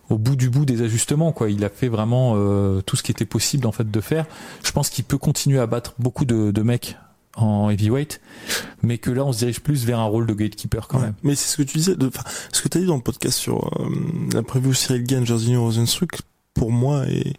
au 0.09 0.19
bout 0.19 0.37
du 0.37 0.51
bout 0.51 0.65
des 0.65 0.83
ajustements 0.83 1.33
quoi. 1.33 1.51
Il 1.51 1.65
a 1.65 1.69
fait 1.69 1.89
vraiment 1.89 2.35
euh, 2.37 2.81
tout 2.83 2.95
ce 2.95 3.03
qui 3.03 3.11
était 3.11 3.25
possible 3.25 3.67
en 3.67 3.73
fait 3.73 3.91
de 3.91 4.01
faire. 4.01 4.25
Je 4.65 4.71
pense 4.71 4.89
qu'il 4.89 5.05
peut 5.05 5.19
continuer 5.19 5.59
à 5.59 5.67
battre 5.67 5.95
beaucoup 5.99 6.25
de, 6.25 6.53
de 6.53 6.63
mecs 6.63 6.97
en 7.37 7.71
heavyweight, 7.71 8.21
mais 8.83 8.99
que 8.99 9.11
là 9.11 9.25
on 9.25 9.33
se 9.33 9.38
dirige 9.38 9.61
plus 9.61 9.85
vers 9.85 10.00
un 10.00 10.05
rôle 10.05 10.26
de 10.26 10.35
gatekeeper 10.35 10.88
quand 10.88 10.99
même. 10.99 11.14
Mais 11.23 11.35
c'est 11.35 11.49
ce 11.49 11.57
que 11.57 11.62
tu 11.62 11.78
disais, 11.78 11.95
de, 11.95 12.11
ce 12.52 12.62
que 12.62 12.69
tu 12.69 12.78
as 12.78 12.81
dit 12.81 12.87
dans 12.87 12.97
le 12.97 13.02
podcast 13.02 13.38
sur 13.38 13.81
euh, 13.81 13.88
la 14.33 14.43
prévue 14.43 14.75
Cyril 14.75 15.05
Gann, 15.05 15.25
Jairzinho 15.25 15.62
Rosenstruck, 15.62 16.21
pour 16.55 16.73
moi, 16.73 17.07
et 17.07 17.35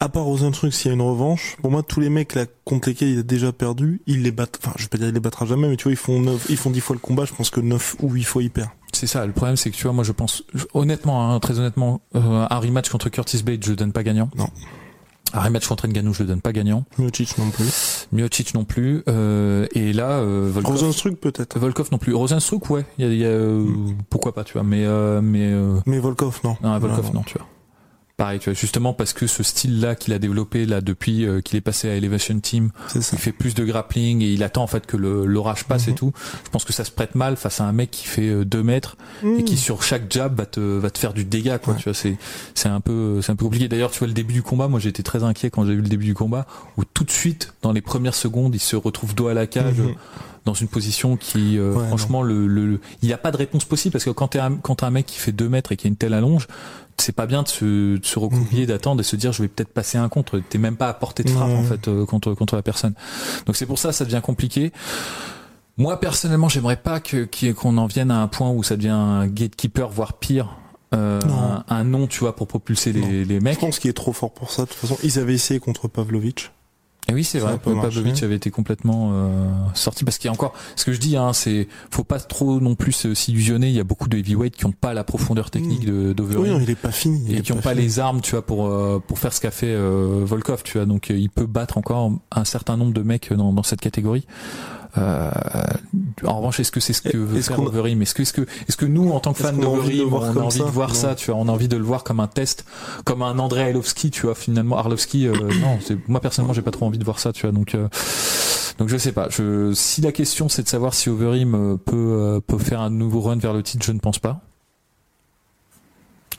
à 0.00 0.08
part 0.08 0.24
Rosenstruck, 0.24 0.72
s'il 0.72 0.88
y 0.88 0.90
a 0.90 0.94
une 0.94 1.02
revanche, 1.02 1.56
pour 1.60 1.70
moi 1.70 1.82
tous 1.82 2.00
les 2.00 2.08
mecs 2.08 2.34
là 2.34 2.46
contre 2.64 2.88
lesquels 2.88 3.08
il 3.08 3.18
a 3.18 3.22
déjà 3.22 3.52
perdu, 3.52 4.00
il 4.06 4.22
les 4.22 4.32
bat, 4.32 4.46
enfin 4.58 4.72
je 4.76 4.82
vais 4.82 4.88
pas 4.88 4.98
dire 4.98 5.08
il 5.08 5.14
les 5.14 5.20
battra 5.20 5.46
jamais, 5.46 5.68
mais 5.68 5.76
tu 5.76 5.84
vois 5.84 5.92
ils 5.92 5.96
font 5.96 6.20
neuf, 6.20 6.46
ils 6.48 6.56
font 6.56 6.70
dix 6.70 6.80
fois 6.80 6.94
le 6.94 7.00
combat, 7.00 7.24
je 7.24 7.34
pense 7.34 7.50
que 7.50 7.60
neuf 7.60 7.96
ou 8.00 8.10
huit 8.10 8.24
fois 8.24 8.42
il 8.42 8.50
perd. 8.50 8.70
C'est 8.92 9.06
ça, 9.06 9.26
le 9.26 9.32
problème 9.32 9.56
c'est 9.56 9.70
que 9.70 9.76
tu 9.76 9.82
vois, 9.84 9.92
moi 9.92 10.04
je 10.04 10.12
pense, 10.12 10.44
honnêtement, 10.72 11.32
hein, 11.32 11.40
très 11.40 11.58
honnêtement, 11.58 12.00
euh, 12.14 12.46
un 12.48 12.58
rematch 12.58 12.88
contre 12.88 13.08
Curtis 13.08 13.42
Bates, 13.42 13.64
je 13.64 13.72
donne 13.72 13.92
pas 13.92 14.02
gagnant. 14.02 14.30
Non. 14.36 14.48
Un 15.36 15.40
rematch 15.40 15.66
contre 15.66 15.88
Ngannou, 15.88 16.14
je 16.14 16.22
le 16.22 16.28
donne 16.28 16.40
pas 16.40 16.52
gagnant. 16.52 16.84
Miocic 16.98 17.36
non 17.38 17.50
plus. 17.50 18.06
Miocic 18.12 18.54
non 18.54 18.64
plus. 18.64 19.02
Euh, 19.08 19.66
et 19.74 19.92
là, 19.92 20.10
euh, 20.20 20.48
Volkov. 20.52 20.72
Rosenstruck 20.76 21.16
peut-être. 21.16 21.58
Volkov 21.58 21.88
non 21.90 21.98
plus. 21.98 22.14
Rosenstruck, 22.14 22.70
ouais. 22.70 22.86
Il 22.98 23.06
y 23.06 23.08
a, 23.08 23.12
y 23.14 23.24
a 23.24 23.28
euh, 23.28 23.58
Mm. 23.64 23.96
pourquoi 24.10 24.32
pas, 24.32 24.44
tu 24.44 24.52
vois. 24.52 24.62
Mais 24.62 24.84
euh, 24.86 25.20
mais 25.20 25.52
euh, 25.52 25.74
Mais 25.86 25.98
Volkov 25.98 26.40
non. 26.44 26.56
non, 26.62 26.78
Volkov 26.78 27.06
Non, 27.06 27.14
non, 27.14 27.22
tu 27.24 27.36
vois. 27.36 27.46
Pareil, 28.16 28.38
tu 28.38 28.48
vois, 28.48 28.54
justement 28.54 28.92
parce 28.92 29.12
que 29.12 29.26
ce 29.26 29.42
style-là 29.42 29.96
qu'il 29.96 30.14
a 30.14 30.20
développé 30.20 30.66
là 30.66 30.80
depuis 30.80 31.26
euh, 31.26 31.40
qu'il 31.40 31.56
est 31.56 31.60
passé 31.60 31.88
à 31.90 31.96
Elevation 31.96 32.38
Team, 32.38 32.70
il 32.94 33.02
fait 33.02 33.32
plus 33.32 33.54
de 33.54 33.64
grappling 33.64 34.22
et 34.22 34.32
il 34.32 34.44
attend 34.44 34.62
en 34.62 34.68
fait 34.68 34.86
que 34.86 34.96
l'orage 34.96 35.64
passe 35.64 35.88
et 35.88 35.90
Mhm. 35.90 35.96
tout. 35.96 36.12
Je 36.44 36.50
pense 36.50 36.64
que 36.64 36.72
ça 36.72 36.84
se 36.84 36.92
prête 36.92 37.16
mal 37.16 37.36
face 37.36 37.60
à 37.60 37.64
un 37.64 37.72
mec 37.72 37.90
qui 37.90 38.06
fait 38.06 38.44
2 38.44 38.62
mètres 38.62 38.96
et 39.24 39.42
qui 39.42 39.56
sur 39.56 39.82
chaque 39.82 40.12
jab 40.12 40.36
va 40.38 40.46
te 40.46 40.60
va 40.60 40.90
te 40.90 40.98
faire 41.00 41.12
du 41.12 41.24
dégât 41.24 41.58
quoi 41.58 41.72
Ouais. 41.74 41.78
tu 41.80 41.84
vois 41.88 41.94
c'est 41.94 42.16
c'est 42.54 42.68
un 42.68 42.80
peu 42.80 43.20
c'est 43.20 43.32
un 43.32 43.36
peu 43.36 43.46
compliqué 43.46 43.66
d'ailleurs 43.66 43.90
tu 43.90 43.98
vois 43.98 44.06
le 44.08 44.14
début 44.14 44.34
du 44.34 44.42
combat 44.42 44.68
moi 44.68 44.78
j'étais 44.78 45.02
très 45.02 45.24
inquiet 45.24 45.50
quand 45.50 45.66
j'ai 45.66 45.74
vu 45.74 45.82
le 45.82 45.88
début 45.88 46.04
du 46.04 46.14
combat 46.14 46.46
où 46.76 46.84
tout 46.84 47.02
de 47.02 47.10
suite 47.10 47.52
dans 47.62 47.72
les 47.72 47.82
premières 47.82 48.14
secondes 48.14 48.54
il 48.54 48.60
se 48.60 48.76
retrouve 48.76 49.16
dos 49.16 49.26
à 49.26 49.34
la 49.34 49.48
cage 49.48 49.78
Mhm. 49.80 49.94
dans 50.44 50.54
une 50.54 50.68
position 50.68 51.16
qui 51.16 51.58
euh, 51.58 51.72
Ouais, 51.74 51.86
franchement 51.88 52.22
le, 52.22 52.46
le, 52.46 52.78
il 53.02 53.06
n'y 53.08 53.12
a 53.14 53.18
pas 53.18 53.32
de 53.32 53.36
réponse 53.38 53.64
possible 53.64 53.92
parce 53.92 54.04
que 54.04 54.10
quand 54.10 54.28
t'es 54.28 54.38
un, 54.38 54.54
quand 54.54 54.76
t'as 54.76 54.86
un 54.86 54.90
mec 54.90 55.06
qui 55.06 55.18
fait 55.18 55.32
2 55.32 55.48
mètres 55.48 55.72
et 55.72 55.76
qui 55.76 55.86
a 55.86 55.88
une 55.88 55.96
telle 55.96 56.14
allonge 56.14 56.46
c'est 56.98 57.12
pas 57.12 57.26
bien 57.26 57.42
de 57.42 57.48
se, 57.48 57.96
de 57.98 58.04
se 58.04 58.18
Mhm. 58.18 58.66
d'attendre 58.66 59.00
et 59.00 59.04
se 59.04 59.16
dire 59.16 59.32
je 59.32 59.42
vais 59.42 59.48
peut-être 59.48 59.72
passer 59.72 59.98
un 59.98 60.08
contre. 60.08 60.40
T'es 60.48 60.58
même 60.58 60.76
pas 60.76 60.88
à 60.88 60.94
portée 60.94 61.22
de 61.24 61.30
frappe 61.30 61.50
en 61.50 61.62
fait 61.62 61.88
euh, 61.88 62.06
contre 62.06 62.34
contre 62.34 62.56
la 62.56 62.62
personne. 62.62 62.94
Donc 63.46 63.56
c'est 63.56 63.66
pour 63.66 63.78
ça 63.78 63.92
ça 63.92 64.04
devient 64.04 64.20
compliqué. 64.22 64.72
Moi 65.76 65.98
personnellement 65.98 66.48
j'aimerais 66.48 66.76
pas 66.76 67.00
que 67.00 67.28
qu'on 67.52 67.76
en 67.78 67.86
vienne 67.86 68.10
à 68.10 68.20
un 68.20 68.28
point 68.28 68.50
où 68.50 68.62
ça 68.62 68.76
devient 68.76 68.88
un 68.90 69.26
gatekeeper 69.26 69.88
voire 69.88 70.12
pire 70.14 70.56
euh, 70.94 71.20
un, 71.22 71.64
un 71.68 71.84
nom 71.84 72.06
tu 72.06 72.20
vois 72.20 72.36
pour 72.36 72.46
propulser 72.46 72.92
les, 72.92 73.24
les 73.24 73.38
Je 73.38 73.42
mecs 73.44 73.58
pense 73.58 73.80
qu'il 73.80 73.90
est 73.90 73.94
trop 73.94 74.12
fort 74.12 74.32
pour 74.32 74.52
ça. 74.52 74.62
De 74.62 74.68
toute 74.68 74.76
façon, 74.76 74.96
ils 75.02 75.18
avaient 75.18 75.34
essayé 75.34 75.58
contre 75.58 75.88
Pavlovich. 75.88 76.52
Et 77.08 77.12
oui, 77.12 77.22
c'est 77.24 77.38
vrai. 77.38 77.58
pas. 77.58 77.70
Pavlovic 77.74 78.22
avait 78.22 78.36
été 78.36 78.50
complètement 78.50 79.10
euh, 79.12 79.50
sorti 79.74 80.04
parce 80.04 80.16
qu'il 80.16 80.28
y 80.28 80.30
a 80.30 80.32
encore 80.32 80.54
ce 80.74 80.84
que 80.84 80.92
je 80.92 81.00
dis, 81.00 81.16
hein, 81.16 81.32
c'est 81.32 81.68
faut 81.90 82.04
pas 82.04 82.18
trop 82.18 82.60
non 82.60 82.74
plus 82.74 83.14
s'illusionner. 83.14 83.68
Il 83.68 83.74
y 83.74 83.80
a 83.80 83.84
beaucoup 83.84 84.08
de 84.08 84.16
heavyweight 84.16 84.56
qui 84.56 84.64
ont 84.64 84.72
pas 84.72 84.94
la 84.94 85.04
profondeur 85.04 85.50
technique 85.50 85.84
de 85.84 86.14
Oui, 86.36 86.48
non, 86.48 86.60
il 86.60 86.70
est 86.70 86.74
pas 86.74 86.92
fini. 86.92 87.22
il 87.28 87.38
et 87.38 87.42
qui 87.42 87.52
ont 87.52 87.56
pas 87.56 87.72
fini. 87.72 87.82
les 87.82 87.98
armes, 87.98 88.20
tu 88.20 88.30
vois, 88.32 88.44
pour 88.46 88.66
euh, 88.66 89.02
pour 89.06 89.18
faire 89.18 89.32
ce 89.32 89.40
qu'a 89.40 89.50
fait 89.50 89.74
euh, 89.74 90.22
Volkov, 90.24 90.62
tu 90.62 90.78
vois. 90.78 90.86
Donc 90.86 91.10
euh, 91.10 91.16
il 91.18 91.28
peut 91.30 91.46
battre 91.46 91.76
encore 91.76 92.10
un 92.32 92.44
certain 92.44 92.76
nombre 92.76 92.94
de 92.94 93.02
mecs 93.02 93.32
dans, 93.32 93.52
dans 93.52 93.62
cette 93.62 93.80
catégorie. 93.80 94.26
Euh, 94.96 95.30
en 96.24 96.36
revanche, 96.38 96.60
est-ce 96.60 96.70
que 96.72 96.80
c'est 96.80 96.92
ce 96.92 97.02
que 97.02 97.16
veut 97.16 97.38
est-ce 97.38 97.48
faire 97.48 97.56
qu'on- 97.56 97.66
Overeem 97.66 98.00
Est-ce 98.02 98.14
que 98.14 98.22
est-ce 98.22 98.32
que 98.32 98.42
est-ce 98.68 98.76
que 98.76 98.86
nous, 98.86 99.10
en 99.10 99.20
tant 99.20 99.32
que 99.32 99.42
fans 99.42 99.48
a 99.62 99.66
envie 99.66 99.98
de 99.98 100.02
voir 100.04 100.22
on 100.22 100.40
a 100.40 100.42
envie 100.44 100.58
ça 100.58 100.64
de 100.64 100.70
voir 100.70 100.94
ça, 100.94 101.14
tu 101.14 101.30
vois 101.30 101.40
On 101.40 101.48
a 101.48 101.52
envie 101.52 101.68
de 101.68 101.76
le 101.76 101.82
voir 101.84 102.04
comme 102.04 102.20
un 102.20 102.26
test, 102.28 102.64
comme 103.04 103.22
un 103.22 103.38
André 103.38 103.62
Arlovski, 103.62 104.10
tu 104.10 104.22
vois. 104.26 104.34
Finalement, 104.34 104.76
Arlovski, 104.78 105.26
euh, 105.26 105.34
non, 105.60 105.78
c'est 105.84 105.96
moi 106.08 106.20
personnellement, 106.20 106.54
j'ai 106.54 106.62
pas 106.62 106.70
trop 106.70 106.86
envie 106.86 106.98
de 106.98 107.04
voir 107.04 107.18
ça, 107.18 107.32
tu 107.32 107.42
vois. 107.42 107.52
Donc 107.52 107.74
euh, 107.74 107.88
donc 108.78 108.88
je 108.88 108.96
sais 108.96 109.12
pas. 109.12 109.28
Je, 109.30 109.72
si 109.74 110.00
la 110.00 110.12
question 110.12 110.48
c'est 110.48 110.62
de 110.62 110.68
savoir 110.68 110.94
si 110.94 111.08
Overeem 111.10 111.54
euh, 111.54 111.76
peut 111.76 111.96
euh, 111.96 112.40
peut 112.40 112.58
faire 112.58 112.80
un 112.80 112.90
nouveau 112.90 113.20
run 113.20 113.36
vers 113.38 113.52
le 113.52 113.62
titre, 113.62 113.84
je 113.84 113.92
ne 113.92 113.98
pense 114.00 114.18
pas. 114.18 114.40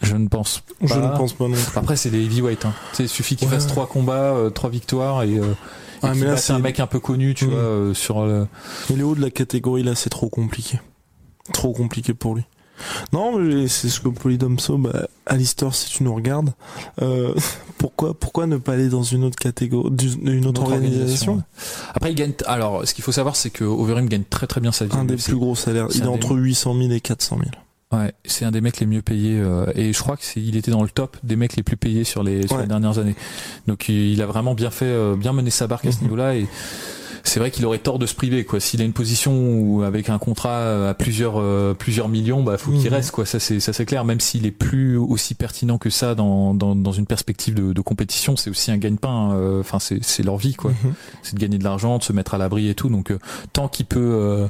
Je 0.02 0.16
ne 0.16 0.28
pense 0.28 0.60
pas. 0.60 0.88
Je 0.88 0.94
ne 0.96 1.18
pense 1.18 1.34
pas 1.34 1.48
non 1.48 1.54
plus. 1.56 1.78
Après, 1.78 1.96
c'est 1.96 2.10
des 2.10 2.24
heavyweight. 2.24 2.66
Hein. 2.66 2.74
Il 3.00 3.10
suffit 3.10 3.36
qu'il 3.36 3.48
Ouais. 3.48 3.54
fasse 3.56 3.68
trois 3.68 3.88
combats, 3.88 4.34
euh, 4.34 4.50
trois 4.50 4.70
victoires 4.70 5.24
et, 5.24 5.38
euh, 5.38 5.54
Ah, 6.04 6.14
mais 6.14 6.26
là, 6.26 6.38
c'est 6.38 6.54
un 6.54 6.60
mec 6.60 6.80
un 6.80 6.88
peu 6.88 7.00
connu, 7.00 7.34
tu 7.34 7.46
Mm. 7.46 7.50
vois, 7.50 7.60
euh, 7.60 7.94
sur 7.94 8.26
le. 8.26 8.48
Mais 8.90 8.98
les 8.98 9.04
hauts 9.04 9.16
de 9.16 9.22
la 9.22 9.32
catégorie 9.32 9.82
là, 9.84 9.96
c'est 9.96 10.10
trop 10.10 10.30
compliqué. 10.30 10.80
Trop 11.54 11.74
compliqué 11.74 12.14
pour 12.14 12.36
lui. 12.36 12.44
Non, 13.14 13.40
mais 13.40 13.70
c'est 13.70 13.88
ce 13.88 14.02
que 14.02 14.10
Polydomso, 14.10 14.78
bah, 14.78 15.08
Alistair, 15.26 15.74
si 15.74 15.90
tu 15.90 16.04
nous 16.04 16.14
regardes, 16.14 16.52
euh, 17.02 17.34
pourquoi, 17.78 18.14
pourquoi 18.14 18.46
ne 18.48 18.58
pas 18.58 18.74
aller 18.74 18.90
dans 18.90 19.02
une 19.04 19.24
autre 19.24 19.38
catégorie, 19.38 19.90
d'une- 19.92 20.28
une 20.28 20.46
autre, 20.46 20.62
organisation. 20.64 21.42
Après, 21.94 22.12
il 22.12 22.16
gagne. 22.16 22.34
Alors, 22.46 22.86
ce 22.86 22.94
qu'il 22.94 23.04
faut 23.04 23.14
savoir, 23.14 23.36
c'est 23.38 23.50
que 23.50 23.64
Overeem 23.64 24.10
gagne 24.10 24.26
très 24.30 24.46
très 24.46 24.60
bien 24.60 24.74
sa 24.74 24.86
vie. 24.86 24.92
Un 24.96 25.06
des 25.06 25.16
UFC. 25.16 25.30
plus 25.30 25.38
gros 25.38 25.56
salaires. 25.56 25.88
Il 25.96 26.04
est 26.04 26.08
entre 26.08 26.36
800 26.36 26.76
000 26.78 26.92
et 26.92 27.00
400 27.00 27.38
000. 27.38 27.50
Ouais, 27.92 28.14
c'est 28.26 28.46
un 28.46 28.52
des 28.52 28.62
mecs 28.62 28.80
les 28.80 28.88
mieux 28.88 29.04
payés 29.04 29.40
euh, 29.40 29.68
et 29.76 29.94
je 29.94 30.00
crois 30.00 30.18
que 30.18 30.24
c'est 30.26 30.42
il 30.42 30.58
était 30.58 30.72
dans 30.72 30.82
le 30.84 30.90
top 30.90 31.18
des 31.24 31.36
mecs 31.36 31.56
les 31.56 31.62
plus 31.64 31.78
payés 31.78 32.04
sur 32.04 32.24
les 32.24 32.48
sur 32.48 32.56
Ouais. 32.56 32.64
les 32.64 32.68
dernières 32.68 32.98
années. 32.98 33.16
Donc 33.68 33.90
il 33.90 34.20
a 34.22 34.26
vraiment 34.26 34.56
bien 34.56 34.72
fait 34.72 34.86
euh, 34.86 35.16
bien 35.16 35.34
mené 35.34 35.52
sa 35.52 35.68
barque 35.68 35.86
à 35.86 35.92
ce 35.92 36.02
niveau-là 36.02 36.36
et 36.36 36.48
c'est 37.24 37.40
vrai 37.40 37.52
qu'il 37.52 37.66
aurait 37.66 37.78
tort 37.80 37.98
de 38.00 38.06
se 38.08 38.16
priver 38.16 38.44
quoi. 38.44 38.60
S'il 38.60 38.82
a 38.82 38.86
une 38.86 38.94
position 38.94 39.34
où, 39.60 39.84
avec 39.84 40.10
un 40.10 40.18
contrat 40.18 40.90
à 40.90 40.94
plusieurs 40.96 41.36
euh, 41.40 41.74
plusieurs 41.76 42.10
millions, 42.10 42.44
bah 42.44 42.58
faut 42.58 42.72
qu'il 42.72 42.82
Mhm. 42.90 42.94
reste 42.94 43.12
quoi. 43.12 43.26
Ça 43.28 43.40
c'est 43.40 43.60
ça 43.60 43.72
c'est 43.72 43.86
clair 43.86 44.04
même 44.04 44.20
s'il 44.20 44.48
est 44.48 44.52
plus 44.52 44.98
aussi 44.98 45.36
pertinent 45.36 45.78
que 45.78 45.92
ça 45.92 46.16
dans 46.16 46.56
dans, 46.56 46.76
dans 46.76 46.92
une 46.92 47.06
perspective 47.06 47.54
de, 47.54 47.72
de 47.72 47.82
compétition, 47.82 48.36
c'est 48.36 48.50
aussi 48.50 48.72
un 48.72 48.78
gagne-pain 48.78 49.34
euh, 49.36 49.60
enfin 49.60 49.78
c'est 49.78 50.04
c'est 50.04 50.24
leur 50.24 50.38
vie 50.38 50.56
quoi 50.56 50.72
Mhm. 50.72 50.94
c'est 51.22 51.36
de 51.36 51.40
gagner 51.40 51.60
de 51.60 51.64
l'argent, 51.64 52.00
de 52.00 52.04
se 52.04 52.14
mettre 52.14 52.34
à 52.34 52.40
l'abri 52.40 52.68
et 52.68 52.74
tout. 52.76 52.90
Donc 52.90 53.12
euh, 53.12 53.20
tant 53.54 53.68
qu'il 53.68 53.86
peut, 53.86 54.48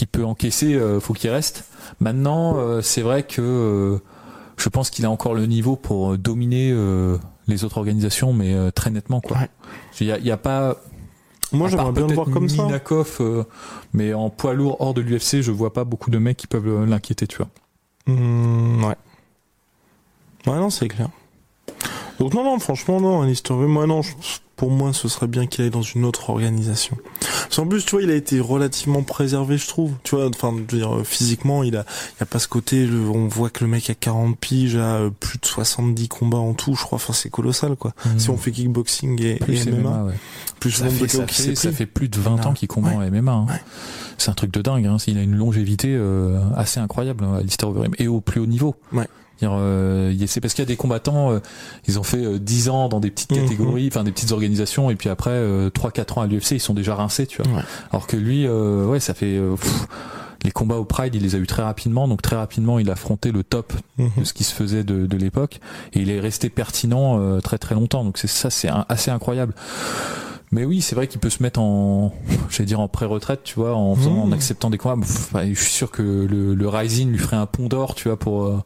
qu'il 0.00 0.08
peut 0.08 0.24
encaisser, 0.24 0.74
euh, 0.74 0.98
faut 0.98 1.12
qu'il 1.12 1.28
reste. 1.30 1.64
Maintenant, 2.00 2.54
euh, 2.56 2.80
c'est 2.80 3.02
vrai 3.02 3.22
que 3.22 3.42
euh, 3.42 3.98
je 4.56 4.68
pense 4.70 4.88
qu'il 4.88 5.04
a 5.04 5.10
encore 5.10 5.34
le 5.34 5.44
niveau 5.46 5.76
pour 5.76 6.16
dominer 6.16 6.74
les 7.48 7.64
autres 7.64 7.76
organisations, 7.78 8.32
mais 8.32 8.54
très 8.72 8.90
nettement 8.90 9.20
quoi. 9.20 9.36
Ouais. 9.38 9.48
Il 10.00 10.06
y 10.06 10.12
a, 10.12 10.18
il 10.18 10.24
y 10.26 10.30
a 10.30 10.36
pas. 10.36 10.76
Moi, 11.52 11.68
j'aimerais 11.68 11.92
bien 11.92 12.06
le 12.06 12.14
voir 12.14 12.30
comme 12.30 12.48
ça. 12.48 12.62
Minakov, 12.64 13.16
euh, 13.20 13.42
mais 13.92 14.14
en 14.14 14.30
poids 14.30 14.54
lourd 14.54 14.76
hors 14.80 14.94
de 14.94 15.00
l'UFC, 15.00 15.42
je 15.42 15.50
vois 15.50 15.72
pas 15.72 15.84
beaucoup 15.84 16.10
de 16.10 16.18
mecs 16.18 16.36
qui 16.36 16.46
peuvent 16.46 16.84
l'inquiéter, 16.84 17.26
tu 17.26 17.38
vois. 17.38 17.48
Mmh, 18.06 18.84
ouais. 18.84 18.94
Ouais, 20.46 20.58
non, 20.58 20.70
c'est 20.70 20.88
clair. 20.88 21.08
Donc 22.18 22.34
non, 22.34 22.44
non, 22.44 22.58
franchement, 22.60 23.00
non, 23.00 23.22
Alistair 23.22 23.56
Overeem, 23.56 23.72
moi, 23.72 23.86
non, 23.86 24.02
je- 24.02 24.12
pour 24.60 24.70
moi, 24.70 24.92
ce 24.92 25.08
serait 25.08 25.26
bien 25.26 25.46
qu'il 25.46 25.64
aille 25.64 25.70
dans 25.70 25.80
une 25.80 26.04
autre 26.04 26.28
organisation. 26.28 26.98
Parce 27.20 27.56
qu'en 27.56 27.66
plus, 27.66 27.82
tu 27.82 27.92
vois, 27.92 28.02
il 28.02 28.10
a 28.10 28.14
été 28.14 28.40
relativement 28.40 29.02
préservé, 29.02 29.56
je 29.56 29.66
trouve. 29.66 29.92
Tu 30.02 30.14
vois, 30.16 30.28
enfin, 30.28 30.52
je 30.54 30.76
veux 30.76 30.82
dire, 30.82 30.96
euh, 30.96 31.02
physiquement, 31.02 31.62
il 31.62 31.78
a, 31.78 31.86
il 32.18 32.22
a 32.22 32.26
pas 32.26 32.38
ce 32.38 32.46
côté, 32.46 32.84
le- 32.84 33.08
on 33.08 33.26
voit 33.26 33.48
que 33.48 33.64
le 33.64 33.70
mec 33.70 33.88
a 33.88 33.94
40 33.94 34.36
piges, 34.38 34.76
a 34.76 34.96
euh, 34.96 35.10
plus 35.18 35.38
de 35.38 35.46
70 35.46 36.08
combats 36.08 36.36
en 36.36 36.52
tout, 36.52 36.74
je 36.74 36.82
crois, 36.82 36.96
enfin, 36.96 37.14
c'est 37.14 37.30
colossal, 37.30 37.74
quoi. 37.76 37.94
Si 38.18 38.28
on 38.28 38.36
fait 38.36 38.52
kickboxing 38.52 39.22
et, 39.22 39.34
Mmh. 39.36 39.38
plus 39.38 39.66
et 39.66 39.70
MMA, 39.70 39.78
MMA, 39.88 40.04
ouais. 40.04 40.12
plus 40.60 40.70
Ça 40.72 40.90
fait, 40.90 41.08
ça, 41.08 41.26
fait, 41.26 41.54
ça 41.54 41.72
fait 41.72 41.86
plus 41.86 42.10
de 42.10 42.20
20 42.20 42.44
ans 42.44 42.52
qu'il 42.52 42.68
combat 42.68 42.90
en 42.90 43.00
MMA. 43.00 43.32
hein. 43.32 43.46
Ouais. 43.48 43.62
C'est 44.18 44.28
un 44.30 44.34
truc 44.34 44.52
de 44.52 44.60
dingue. 44.60 44.84
Hein. 44.84 44.98
Il 45.06 45.16
a 45.16 45.22
une 45.22 45.36
longévité 45.36 45.88
euh, 45.96 46.38
assez 46.54 46.80
incroyable, 46.80 47.24
hein, 47.24 47.36
Alistair 47.40 47.70
Overeem, 47.70 47.94
et 47.98 48.08
au 48.08 48.20
plus 48.20 48.40
haut 48.42 48.46
niveau. 48.46 48.76
Ouais. 48.92 49.08
Euh, 49.42 50.12
c'est 50.26 50.40
parce 50.40 50.54
qu'il 50.54 50.62
y 50.62 50.66
a 50.66 50.68
des 50.68 50.76
combattants, 50.76 51.32
euh, 51.32 51.38
ils 51.88 51.98
ont 51.98 52.02
fait 52.02 52.24
euh, 52.24 52.38
10 52.38 52.68
ans 52.68 52.88
dans 52.88 53.00
des 53.00 53.10
petites 53.10 53.30
Mhm. 53.32 53.38
catégories, 53.42 53.88
enfin 53.90 54.04
des 54.04 54.12
petites 54.12 54.32
organisations, 54.32 54.90
et 54.90 54.96
puis 54.96 55.08
après 55.08 55.30
euh, 55.30 55.70
3-4 55.70 56.18
ans 56.18 56.22
à 56.22 56.26
l'UFC, 56.26 56.52
ils 56.52 56.60
sont 56.60 56.74
déjà 56.74 56.94
rincés, 56.94 57.26
tu 57.26 57.42
vois. 57.42 57.52
Ouais. 57.56 57.62
Alors 57.92 58.06
que 58.06 58.16
lui, 58.16 58.46
euh, 58.46 58.84
ouais, 58.86 59.00
ça 59.00 59.14
fait 59.14 59.36
euh, 59.36 59.54
pff, 59.56 59.86
les 60.44 60.50
combats 60.52 60.76
au 60.76 60.84
Pride, 60.84 61.14
il 61.14 61.22
les 61.22 61.34
a 61.34 61.38
eu 61.38 61.46
très 61.46 61.62
rapidement, 61.62 62.08
donc 62.08 62.22
très 62.22 62.36
rapidement, 62.36 62.78
il 62.78 62.88
a 62.88 62.94
affronté 62.94 63.30
le 63.32 63.42
top 63.44 63.72
Mhm. 63.98 64.10
de 64.18 64.24
ce 64.24 64.32
qui 64.32 64.44
se 64.44 64.54
faisait 64.54 64.84
de, 64.84 65.06
de 65.06 65.16
l'époque 65.16 65.60
et 65.92 66.00
il 66.00 66.10
est 66.10 66.20
resté 66.20 66.48
pertinent 66.48 67.18
euh, 67.20 67.40
très 67.40 67.58
très 67.58 67.74
longtemps 67.74 68.04
donc 68.04 68.16
c'est 68.18 68.26
ça 68.28 68.48
c'est 68.48 68.70
assez 68.88 69.10
incroyable 69.10 69.52
mais 70.52 70.64
oui 70.64 70.80
c'est 70.80 70.94
vrai 70.96 71.06
qu'il 71.06 71.20
peut 71.20 71.28
se 71.30 71.42
mettre 71.42 71.60
en 71.60 72.12
j'allais 72.50 72.66
dire 72.66 72.80
en 72.80 72.88
pré-retraite 72.88 73.40
tu 73.44 73.54
vois 73.56 73.74
en 73.74 73.94
faisant, 73.94 74.10
Mmh. 74.12 74.20
en 74.28 74.32
acceptant 74.32 74.70
des 74.70 74.78
combats 74.78 74.96
Pff, 75.06 75.32
bah, 75.32 75.42
je 75.46 75.60
suis 75.60 75.70
sûr 75.72 75.90
que 75.90 76.02
le, 76.02 76.54
le 76.54 76.68
Rising 76.68 77.10
lui 77.10 77.18
ferait 77.18 77.36
un 77.36 77.46
pont 77.46 77.66
d'or 77.68 77.94
tu 77.94 78.08
vois 78.08 78.18
pour 78.18 78.44
euh, 78.44 78.58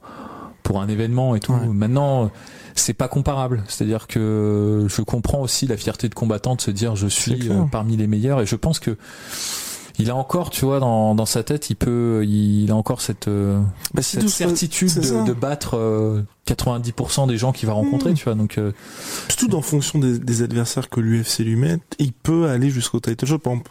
pour 0.65 0.81
un 0.81 0.89
événement 0.89 1.37
et 1.37 1.41
tout 1.41 1.53
Ouais. 1.53 1.67
maintenant 1.69 2.31
c'est 2.75 2.95
pas 2.95 3.07
comparable 3.07 3.63
c'est-à-dire 3.69 4.09
que 4.09 4.87
je 4.89 5.03
comprends 5.03 5.41
aussi 5.43 5.69
la 5.69 5.77
fierté 5.77 6.09
de 6.09 6.15
combattant 6.15 6.57
de 6.57 6.61
se 6.61 6.73
dire 6.73 6.97
je 6.97 7.07
suis 7.07 7.49
euh, 7.51 7.63
parmi 7.71 7.97
les 7.97 8.09
meilleurs 8.09 8.41
et 8.41 8.47
je 8.47 8.57
pense 8.57 8.81
que 8.81 8.97
il 9.97 10.11
a 10.11 10.17
encore, 10.17 10.51
tu 10.51 10.65
vois, 10.65 10.81
dans, 10.81 11.15
dans 11.15 11.25
sa 11.25 11.45
tête, 11.45 11.71
il 11.71 11.77
peut, 11.77 12.25
il 12.27 12.69
a 12.73 12.75
encore 12.75 13.01
cette, 13.01 13.29
euh, 13.29 13.61
Bah, 13.95 14.03
cette 14.03 14.23
tout 14.23 14.29
certitude 14.29 14.93
de, 14.93 15.25
de 15.25 15.33
battre 15.33 15.77
euh, 15.77 16.23
90% 16.49 17.29
des 17.29 17.39
gens 17.39 17.53
qu'il 17.53 17.69
va 17.69 17.75
rencontrer, 17.75 18.11
Mmh. 18.11 18.15
tu 18.15 18.25
vois. 18.25 18.35
Donc, 18.35 18.59
euh, 18.59 18.73
Surtout 19.29 19.55
en 19.55 19.63
fonction 19.63 20.01
des, 20.01 20.19
des 20.19 20.43
adversaires 20.43 20.89
que 20.89 20.99
l'UFC 20.99 21.45
lui 21.45 21.55
met, 21.55 21.79
il 22.01 22.13
peut 22.13 22.49
aller 22.49 22.71
jusqu'au 22.71 22.99
title 22.99 23.25
shot. 23.25 23.39
Par 23.39 23.53
exemple, 23.53 23.71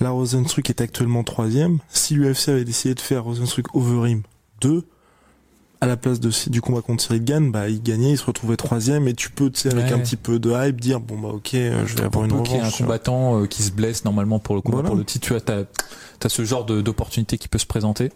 la 0.00 0.10
Rosenstruck 0.10 0.68
est 0.68 0.80
actuellement 0.80 1.22
troisième. 1.22 1.78
Si 1.90 2.14
l'UFC 2.14 2.48
avait 2.48 2.64
décidé 2.64 2.96
de 2.96 3.00
faire 3.00 3.22
Rosenstruck 3.22 3.72
Overeem 3.76 4.22
2, 4.62 4.82
à 5.82 5.86
la 5.86 5.96
place 5.96 6.20
de 6.20 6.30
du 6.48 6.60
combat 6.60 6.80
contre 6.80 7.02
Cyril 7.02 7.24
Gann, 7.24 7.50
bah 7.50 7.68
il 7.68 7.82
gagnait, 7.82 8.12
il 8.12 8.16
se 8.16 8.24
retrouvait 8.24 8.56
troisième 8.56 9.08
et 9.08 9.14
tu 9.14 9.30
peux, 9.30 9.50
tu 9.50 9.60
sais, 9.60 9.72
avec 9.72 9.86
Ouais. 9.86 9.92
un 9.92 9.98
petit 9.98 10.16
peu 10.16 10.38
de 10.38 10.50
hype, 10.52 10.80
dire 10.80 11.00
bon 11.00 11.18
bah 11.18 11.28
ok, 11.34 11.54
euh, 11.54 11.84
je 11.86 11.96
vais 11.96 12.04
avoir 12.04 12.24
une 12.24 12.30
revanche. 12.32 12.48
qu'il 12.48 12.56
y 12.56 12.60
ait 12.60 12.62
un 12.62 12.68
vois. 12.68 12.78
combattant 12.78 13.40
euh, 13.42 13.46
qui 13.46 13.62
se 13.64 13.72
blesse 13.72 14.04
normalement 14.04 14.38
pour 14.38 14.54
le 14.54 14.60
combat 14.60 14.76
Voilà. 14.76 14.88
pour 14.90 14.96
le 14.96 15.04
titre, 15.04 15.26
tu 15.26 15.32
vois, 15.32 15.40
t'as 15.40 15.62
as 16.24 16.28
ce 16.28 16.44
genre 16.44 16.64
d'opportunité 16.64 17.36
qui 17.36 17.48
peut 17.48 17.58
se 17.58 17.66
présenter. 17.66 18.10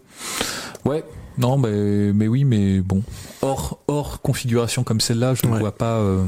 Ouais, 0.85 1.03
non, 1.37 1.57
mais 1.57 2.13
mais 2.13 2.29
oui, 2.29 2.45
mais 2.45 2.79
bon, 2.79 3.03
hors 3.41 3.79
hors 3.89 4.21
configuration 4.21 4.83
comme 4.85 5.01
celle-là, 5.01 5.33
je 5.33 5.45
ne 5.45 5.51
Ouais. 5.51 5.59
vois 5.59 5.73
pas, 5.75 5.97
euh, 5.97 6.23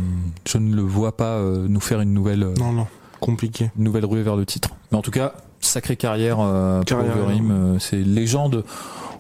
je 0.46 0.58
ne 0.58 0.76
le 0.76 0.82
vois 0.82 1.16
pas 1.16 1.36
euh, 1.38 1.68
nous 1.70 1.80
faire 1.80 2.02
une 2.02 2.14
nouvelle 2.14 2.44
euh, 2.44 2.54
Non 2.60 2.74
non, 2.74 2.88
compliqué. 3.22 3.72
une 3.78 3.86
nouvelle 3.86 4.04
ruée 4.06 4.24
vers 4.24 4.36
le 4.36 4.46
titre. 4.46 4.72
Mais 4.92 4.98
en 4.98 5.02
tout 5.02 5.12
cas, 5.12 5.36
sacrée 5.62 5.96
carrière 5.96 6.40
euh, 6.42 6.80
pour 6.80 6.86
Carrière, 6.98 7.16
Overeem, 7.18 7.78
c'est 7.80 7.96
légende. 8.04 8.66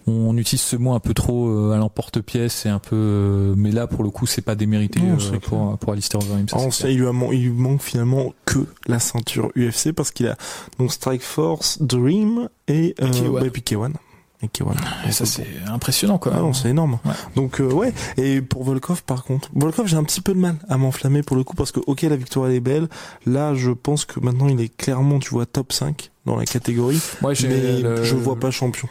On 0.08 0.36
utilise 0.38 0.62
ce 0.62 0.76
mot 0.76 0.94
un 0.94 1.00
peu 1.00 1.14
trop 1.14 1.50
euh, 1.50 1.74
à 1.74 1.78
l'emporte-pièce, 1.78 2.54
c'est 2.54 2.70
un 2.70 2.80
peu, 2.80 2.96
euh, 2.96 3.54
mais 3.58 3.72
là 3.72 3.86
pour 3.88 4.04
le 4.04 4.10
coup, 4.10 4.26
c'est 4.26 4.42
pas 4.42 4.56
démérité 4.56 5.00
Non, 5.00 5.14
euh, 5.14 5.20
c'est 5.20 5.40
pour 5.40 5.78
pour 5.78 5.94
Alistair 5.94 6.22
Overeem. 6.22 6.48
ça, 6.72 6.90
il 6.90 6.98
lui, 7.00 7.08
a 7.08 7.12
man- 7.14 7.30
il 7.32 7.44
lui 7.44 7.50
manque 7.52 7.82
finalement 7.82 8.34
que 8.46 8.60
la 8.88 9.00
ceinture 9.00 9.52
UFC 9.56 9.92
parce 9.94 10.12
qu'il 10.12 10.28
a 10.28 10.36
donc 10.80 10.92
Strike 10.92 11.22
Force, 11.24 11.82
Dream 11.82 12.50
et 12.68 12.96
euh, 13.02 13.08
K1. 13.12 13.34
bah, 13.40 13.46
et 13.46 13.50
puis 13.50 13.62
K1. 13.62 13.92
Et 14.42 14.48
K1. 14.48 14.72
Et 15.06 15.12
ça 15.12 15.26
c'est 15.26 15.46
impressionnant 15.68 16.18
quoi. 16.18 16.32
Ah 16.36 16.40
non, 16.40 16.54
c'est 16.54 16.70
énorme. 16.70 16.98
Ouais. 17.06 17.12
Donc 17.36 17.60
euh, 17.60 17.70
ouais. 17.70 17.94
Et 18.16 18.42
pour 18.42 18.64
Volkov, 18.64 19.04
par 19.04 19.26
contre, 19.26 19.50
Volkov, 19.54 19.86
j'ai 19.88 19.98
un 19.98 20.04
petit 20.06 20.22
peu 20.22 20.34
de 20.34 20.40
mal 20.40 20.56
à 20.70 20.78
m'enflammer 20.78 21.24
pour 21.24 21.36
le 21.36 21.44
coup 21.44 21.56
parce 21.58 21.74
que 21.74 21.82
ok, 21.86 22.04
la 22.04 22.16
victoire 22.16 22.48
elle 22.48 22.56
est 22.56 22.60
belle. 22.62 22.88
Là, 23.26 23.54
je 23.54 23.72
pense 23.72 24.06
que 24.06 24.20
maintenant 24.22 24.48
il 24.48 24.62
est 24.62 24.74
clairement, 24.76 25.20
tu 25.20 25.32
vois, 25.32 25.46
top 25.46 25.74
5 25.74 26.10
dans 26.26 26.38
la 26.38 26.46
catégorie. 26.46 27.02
Moi, 27.22 27.34
j'ai 27.34 27.50
Mais 27.50 27.82
le- 27.82 28.04
je 28.04 28.16
vois 28.16 28.38
pas 28.38 28.50
champion. 28.50 28.88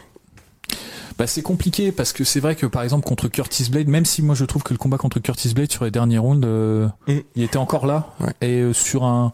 Bah, 1.19 1.27
c'est 1.27 1.41
compliqué 1.41 1.91
parce 1.91 2.13
que 2.13 2.23
c'est 2.23 2.39
vrai 2.39 2.55
que 2.55 2.65
par 2.65 2.81
exemple 2.81 3.05
contre 3.05 3.27
Curtis 3.27 3.69
Blade, 3.69 3.87
même 3.89 4.05
si 4.05 4.21
moi 4.21 4.35
je 4.35 4.45
trouve 4.45 4.63
que 4.63 4.73
le 4.73 4.77
combat 4.77 4.97
contre 4.97 5.19
Curtis 5.19 5.53
Blade 5.53 5.69
sur 5.71 5.83
les 5.83 5.91
derniers 5.91 6.17
rounds, 6.17 6.45
euh, 6.47 6.87
Mm. 7.07 7.13
il 7.35 7.43
était 7.43 7.57
encore 7.57 7.85
là 7.85 8.07
Ouais. 8.21 8.31
et 8.41 8.61
euh, 8.61 8.73
sur 8.73 9.03
un 9.03 9.31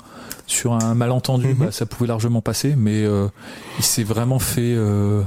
sur 0.48 0.74
un 0.74 0.95
malentendu, 0.95 1.48
Mhm. 1.50 1.54
bah, 1.56 1.71
ça 1.71 1.86
pouvait 1.86 2.08
largement 2.08 2.41
passer, 2.41 2.76
mais 2.76 3.04
euh, 3.06 3.28
il 3.78 3.84
s'est 3.86 4.04
vraiment 4.04 4.39
fait 4.39 4.74
euh, 4.76 5.21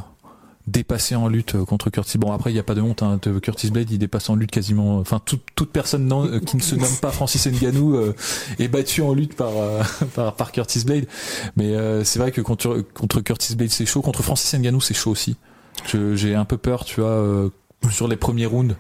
dépasser 0.67 1.15
en 1.15 1.29
lutte 1.29 1.57
contre 1.65 1.91
Curtis. 1.91 2.19
Bon 2.19 2.33
après 2.33 2.51
il 2.51 2.55
n'y 2.55 2.59
a 2.61 2.65
pas 2.65 2.75
de 2.75 2.81
honte, 2.83 3.03
hein, 3.05 3.19
Curtis 3.41 3.71
Blade 3.71 3.91
il 3.93 3.99
dépasse 3.99 4.29
en 4.29 4.35
lutte 4.35 4.51
quasiment, 4.51 4.99
enfin 4.99 5.21
toute 5.25 5.43
toute 5.55 5.71
personne 5.71 6.07
non, 6.07 6.29
qui 6.41 6.57
ne 6.57 6.63
se 6.63 6.75
nomme 6.75 6.97
pas 7.01 7.11
Francis 7.13 7.47
Ngannou 7.47 7.97
est 8.59 8.69
battue 8.69 9.03
en 9.03 9.15
lutte 9.15 9.35
par 9.37 9.53
par, 10.15 10.35
par 10.35 10.51
Curtis 10.53 10.83
Blade, 10.85 11.07
mais 11.57 11.75
euh, 11.75 12.03
c'est 12.05 12.19
vrai 12.19 12.33
que 12.33 12.41
contre 12.41 12.85
contre 12.95 13.21
Curtis 13.21 13.55
Blade 13.55 13.71
c'est 13.71 13.87
chaud, 13.87 14.03
contre 14.03 14.23
Francis 14.25 14.53
Ngannou 14.59 14.81
c'est 14.81 14.95
chaud 14.95 15.13
aussi. 15.13 15.37
Je- 15.87 16.15
J'ai 16.15 16.35
un 16.35 16.45
peu 16.45 16.57
peur, 16.57 16.85
tu 16.85 17.01
vois, 17.01 17.11
euh, 17.11 17.51
sur 17.91 18.09
les 18.09 18.17
premiers 18.17 18.47
rounds 18.47 18.77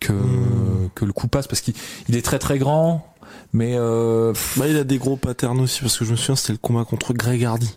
que 0.00 0.12
Mm. 0.12 0.90
que 0.94 1.04
le 1.04 1.12
coup 1.12 1.28
passe 1.28 1.46
parce 1.46 1.60
qu'il 1.60 1.74
il 2.08 2.16
est 2.16 2.22
très 2.22 2.38
très 2.38 2.58
grand, 2.58 3.14
mais 3.52 3.74
euh, 3.76 4.32
Bah, 4.56 4.66
il 4.68 4.76
a 4.76 4.84
des 4.84 4.98
gros 4.98 5.16
patterns 5.16 5.58
aussi 5.60 5.80
parce 5.80 5.96
que 5.98 6.04
je 6.04 6.12
me 6.12 6.16
souviens 6.16 6.36
c'était 6.36 6.52
le 6.52 6.58
combat 6.58 6.84
contre 6.84 7.12
Greg 7.12 7.44
Hardy. 7.44 7.76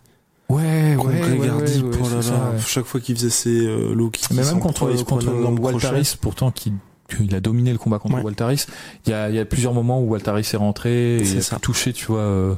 ouais, 0.49 0.95
Contre 0.97 1.09
ouais, 1.11 1.19
Greg 1.21 1.39
ouais, 1.39 1.49
Hardy, 1.49 1.81
ouais, 1.81 1.97
oh 2.01 2.21
ça, 2.21 2.31
ouais. 2.51 2.59
chaque 2.65 2.85
fois 2.85 2.99
qu'il 2.99 3.15
faisait 3.15 3.29
ses 3.29 3.65
euh, 3.65 3.93
low 3.93 4.09
kicks, 4.09 4.29
Mais 4.31 4.43
même 4.43 4.59
contre 4.59 4.85
contre 4.87 5.05
prenait 5.05 5.29
un 5.29 5.39
énorme 5.39 5.59
Walter 5.59 5.79
crochet. 5.79 5.95
Harris, 5.95 6.15
pourtant 6.19 6.51
qui 6.51 6.73
il 7.19 7.33
a 7.35 7.39
dominé 7.39 7.71
le 7.71 7.77
combat 7.77 7.99
contre 7.99 8.23
Ouais. 8.23 8.33
Harris. 8.41 8.65
Il 9.05 9.11
y 9.11 9.13
a, 9.13 9.29
y 9.29 9.39
a 9.39 9.45
plusieurs 9.45 9.73
moments 9.73 10.01
où 10.01 10.07
Walter 10.09 10.31
Harris 10.31 10.49
est 10.53 10.57
rentré 10.57 11.17
et 11.17 11.39
a 11.51 11.59
toucher, 11.59 11.93
tu 11.93 12.05
vois, 12.05 12.19
euh, 12.19 12.55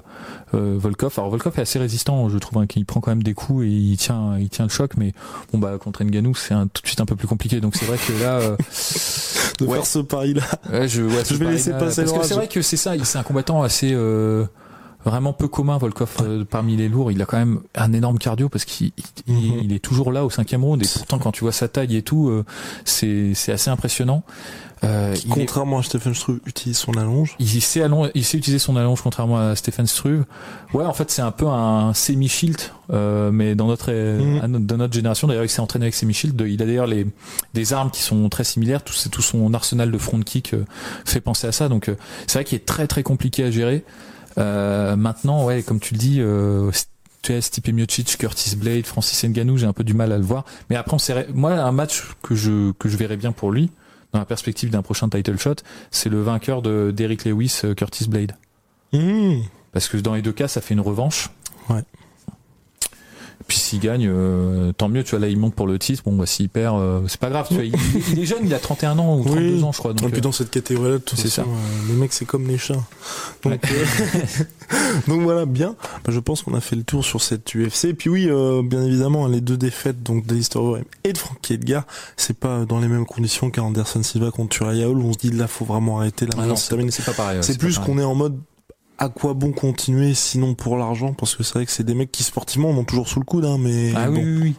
euh, 0.54 0.76
Volkov. 0.78 1.14
Alors 1.18 1.30
Volkov 1.30 1.54
est 1.58 1.62
assez 1.62 1.80
résistant, 1.80 2.30
je 2.30 2.38
trouve, 2.38 2.62
hein, 2.62 2.68
qu'il 2.68 2.86
prend 2.86 3.00
quand 3.02 3.12
même 3.12 3.24
des 3.24 3.34
coups 3.34 3.66
et 3.66 3.70
il 3.70 3.98
tient, 3.98 4.38
il 4.40 4.50
tient 4.50 4.66
le 4.66 4.70
choc. 4.72 4.92
Mais 4.98 5.14
bon 5.52 5.60
bah 5.60 5.78
contre 5.80 6.04
Ngannou, 6.04 6.36
c'est 6.36 6.54
tout 6.74 6.82
de 6.82 6.88
suite 6.88 7.02
un 7.02 7.06
peu 7.06 7.16
plus 7.16 7.28
compliqué. 7.28 7.60
Donc 7.62 7.76
c'est 7.76 7.86
vrai 7.86 7.98
que 7.98 8.14
là, 8.24 8.40
euh, 8.40 8.58
de 9.60 9.66
Ouais. 9.66 9.78
faire 9.78 9.86
ce 9.86 10.00
pari 10.00 10.34
là. 10.34 10.44
Ouais, 10.72 10.88
je, 10.88 11.02
ouais, 11.04 11.24
c'est 11.24 11.36
vais 11.36 11.52
laisser 11.52 11.72
là, 11.72 11.78
passer 11.80 12.04
Parce 12.04 12.18
que 12.18 12.26
c'est 12.26 12.34
vrai 12.36 12.48
que 12.48 12.62
c'est 12.62 12.78
ça, 12.78 12.94
c'est 13.04 13.18
un 13.18 13.24
combattant 13.24 13.62
assez 13.64 13.92
euh, 13.94 14.46
vraiment 15.10 15.34
peu 15.34 15.48
commun, 15.48 15.78
Volkov, 15.78 16.10
euh, 16.22 16.44
parmi 16.46 16.76
les 16.76 16.90
lourds. 16.90 17.12
Il 17.12 17.22
a 17.22 17.26
quand 17.26 17.38
même 17.38 17.62
un 17.76 17.94
énorme 17.94 18.18
cardio 18.20 18.50
parce 18.50 18.66
qu'il 18.66 18.92
il- 19.28 19.34
Mhm. 19.34 19.60
il 19.64 19.74
est 19.74 19.80
toujours 19.80 20.12
là 20.12 20.26
au 20.26 20.30
cinquième 20.30 20.64
round. 20.64 20.84
Et 20.84 20.88
pourtant, 20.88 21.18
quand 21.20 21.32
tu 21.32 21.42
vois 21.44 21.52
sa 21.52 21.68
taille 21.68 21.96
et 21.96 22.02
tout, 22.04 22.30
euh, 22.30 22.46
c'est 22.86 23.34
c'est 23.34 23.52
assez 23.52 23.70
impressionnant. 23.70 24.24
Euh, 24.84 25.14
est- 25.14 25.28
Contrairement 25.30 25.78
à 25.78 25.84
Stephen 25.84 26.16
Struve, 26.16 26.40
utilise 26.48 26.76
son 26.78 26.94
allonge. 26.94 27.36
il 27.38 27.62
sait 27.62 27.84
allon- 27.84 28.10
il 28.16 28.26
sait 28.26 28.38
utiliser 28.40 28.58
son 28.58 28.76
allonge 28.78 29.02
contrairement 29.04 29.38
à 29.38 29.56
Stephen 29.56 29.86
Struve. 29.86 30.26
Ouais, 30.74 30.86
en 30.86 30.94
fait, 30.94 31.12
c'est 31.12 31.22
un 31.22 31.30
peu 31.30 31.46
un 31.48 31.94
semi-shield, 31.94 32.58
euh, 32.92 33.30
mais 33.32 33.54
dans 33.54 33.68
notre, 33.68 33.92
Mhm. 33.92 34.66
dans 34.66 34.78
notre 34.78 34.94
génération, 34.94 35.28
d'ailleurs, 35.28 35.44
il 35.46 35.50
s'est 35.50 35.60
entraîné 35.62 35.86
avec 35.86 35.94
semi-shield. 35.94 36.42
Il 36.48 36.62
a 36.64 36.66
d'ailleurs 36.66 36.88
les 36.88 37.06
des 37.54 37.74
armes 37.74 37.92
qui 37.92 38.02
sont 38.02 38.28
très 38.30 38.44
similaires. 38.44 38.84
Tout, 38.84 38.94
tout 39.12 39.22
son 39.22 39.54
arsenal 39.54 39.92
de 39.92 39.98
front 40.00 40.20
kick 40.22 40.56
euh, 40.56 40.66
fait 41.06 41.22
penser 41.22 41.46
à 41.46 41.52
ça. 41.52 41.70
Donc, 41.70 41.88
euh, 41.88 41.96
c'est 42.26 42.40
vrai 42.40 42.44
qu'il 42.44 42.56
est 42.56 42.66
très 42.66 42.88
très 42.88 43.04
compliqué 43.04 43.44
à 43.44 43.52
gérer. 43.52 43.84
Euh, 44.38 44.96
maintenant, 44.96 45.46
ouais, 45.46 45.64
comme 45.64 45.80
tu 45.80 45.94
le 45.94 46.00
dis. 46.00 46.18
Euh, 46.20 46.72
tu 47.22 47.34
sais, 47.34 47.42
Stipe 47.42 47.68
Miocic, 47.68 48.18
Curtis 48.18 48.56
Blade, 48.56 48.86
Francis 48.88 49.24
Ngannou, 49.24 49.58
j'ai 49.58 49.68
un 49.68 49.74
peu 49.74 49.84
du 49.84 49.94
mal 49.94 50.12
à 50.12 50.18
le 50.18 50.24
voir. 50.24 50.44
Mais 50.72 50.76
après, 50.76 50.96
on 50.96 50.98
s'est- 51.00 51.28
moi, 51.34 51.52
un 51.54 51.72
match 51.72 52.02
que 52.24 52.34
je 52.34 52.72
que 52.74 52.90
je 52.90 52.98
verrais 52.98 53.18
bien 53.18 53.32
pour 53.32 53.52
lui, 53.52 53.70
dans 54.12 54.18
la 54.20 54.26
perspective 54.26 54.72
d'un 54.72 54.82
prochain 54.82 55.08
title 55.08 55.38
shot, 55.38 55.56
c'est 55.92 56.10
le 56.10 56.22
vainqueur 56.22 56.62
de 56.64 56.92
d'Eric 56.92 57.26
Lewis, 57.26 57.62
euh, 57.64 57.76
Curtis 57.76 58.08
Blade. 58.08 58.34
Mmh. 58.94 59.42
Parce 59.72 59.88
que 59.88 59.98
dans 59.98 60.16
les 60.16 60.22
deux 60.24 60.32
cas, 60.34 60.48
ça 60.48 60.62
fait 60.62 60.74
une 60.74 60.80
revanche. 60.82 61.30
Ouais. 61.70 61.84
Puis 63.52 63.60
s'il 63.60 63.82
gagne, 63.82 64.08
euh, 64.08 64.72
tant 64.72 64.88
mieux. 64.88 65.04
Tu 65.04 65.10
vois, 65.10 65.20
là, 65.20 65.28
il 65.28 65.38
monte 65.38 65.54
pour 65.56 65.68
le 65.68 65.78
titre. 65.78 66.04
Bon, 66.06 66.14
bah, 66.16 66.26
s'il 66.26 66.48
perd, 66.48 66.80
euh, 66.80 67.02
c'est 67.10 67.20
pas 67.20 67.30
grave. 67.30 67.48
Tu 67.50 67.56
vois, 67.56 67.66
il, 67.66 67.74
il 68.14 68.20
est 68.20 68.26
jeune, 68.26 68.46
il 68.46 68.54
a 68.54 68.60
31 68.60 68.98
ans 68.98 69.18
ou 69.18 69.26
32 69.26 69.42
Oui. 69.56 69.64
ans, 69.66 69.74
je 69.74 69.78
crois. 69.80 69.92
Et 69.92 69.96
Donc, 69.96 70.12
puis 70.12 70.20
euh, 70.20 70.22
dans 70.22 70.32
cette 70.32 70.52
catégorie-là, 70.52 70.94
de 71.00 71.04
toute 71.04 71.20
c'est 71.20 71.28
ça. 71.28 71.42
euh, 71.42 71.46
les 71.90 71.96
mecs, 71.96 72.14
c'est 72.14 72.24
comme 72.24 72.48
les 72.48 72.58
chats. 72.58 72.76
Donc, 73.44 73.60
euh, 73.70 73.86
donc 75.10 75.22
voilà, 75.24 75.46
bien. 75.46 75.76
Bah, 76.06 76.14
je 76.14 76.20
pense 76.22 76.44
qu'on 76.44 76.54
a 76.54 76.62
fait 76.62 76.78
le 76.78 76.84
tour 76.84 77.04
sur 77.04 77.22
cette 77.22 77.54
UFC. 77.54 77.86
Et 77.90 77.94
puis 77.94 78.10
oui, 78.10 78.28
euh, 78.30 78.62
bien 78.64 78.86
évidemment, 78.86 79.28
les 79.28 79.42
deux 79.42 79.58
défaites 79.58 80.02
donc 80.02 80.26
d'Alistair 80.26 80.62
Overeem 80.64 80.86
et 81.04 81.12
de 81.12 81.18
Frankie 81.18 81.56
Edgar, 81.56 81.84
c'est 82.16 82.38
pas 82.38 82.64
dans 82.64 82.80
les 82.80 82.88
mêmes 82.88 83.06
conditions 83.06 83.52
qu'Anderson 83.52 84.02
Silva 84.02 84.32
contre 84.32 84.62
où 84.62 84.66
On 85.10 85.12
se 85.12 85.18
dit 85.18 85.32
là, 85.32 85.48
faut 85.48 85.66
vraiment 85.66 85.98
arrêter. 86.00 86.26
Là, 86.26 86.32
ah 86.38 86.56
c'est 86.56 87.06
pas 87.06 87.12
pareil. 87.12 87.38
ouais, 87.38 87.44
C'est 87.44 87.58
plus 87.58 87.80
qu'on 87.80 87.98
est 88.00 88.04
en 88.04 88.16
mode 88.16 88.38
à 89.04 89.10
quoi 89.10 89.34
bon 89.34 89.52
continuer 89.52 90.14
sinon 90.14 90.54
pour 90.54 90.78
l'argent? 90.78 91.14
Parce 91.14 91.36
que 91.36 91.44
c'est 91.44 91.54
vrai 91.56 91.66
que 91.66 91.72
c'est 91.72 91.84
des 91.84 91.96
mecs 91.96 92.12
qui 92.12 92.24
sportivement 92.24 92.70
en 92.70 92.78
ont 92.78 92.84
toujours 92.84 93.08
sous 93.08 93.20
le 93.20 93.26
coude 93.26 93.46
hein, 93.46 93.58
mais 93.60 93.94
Ah 93.96 94.08
bon. 94.10 94.16
oui, 94.18 94.24
oui, 94.24 94.40
oui. 94.44 94.56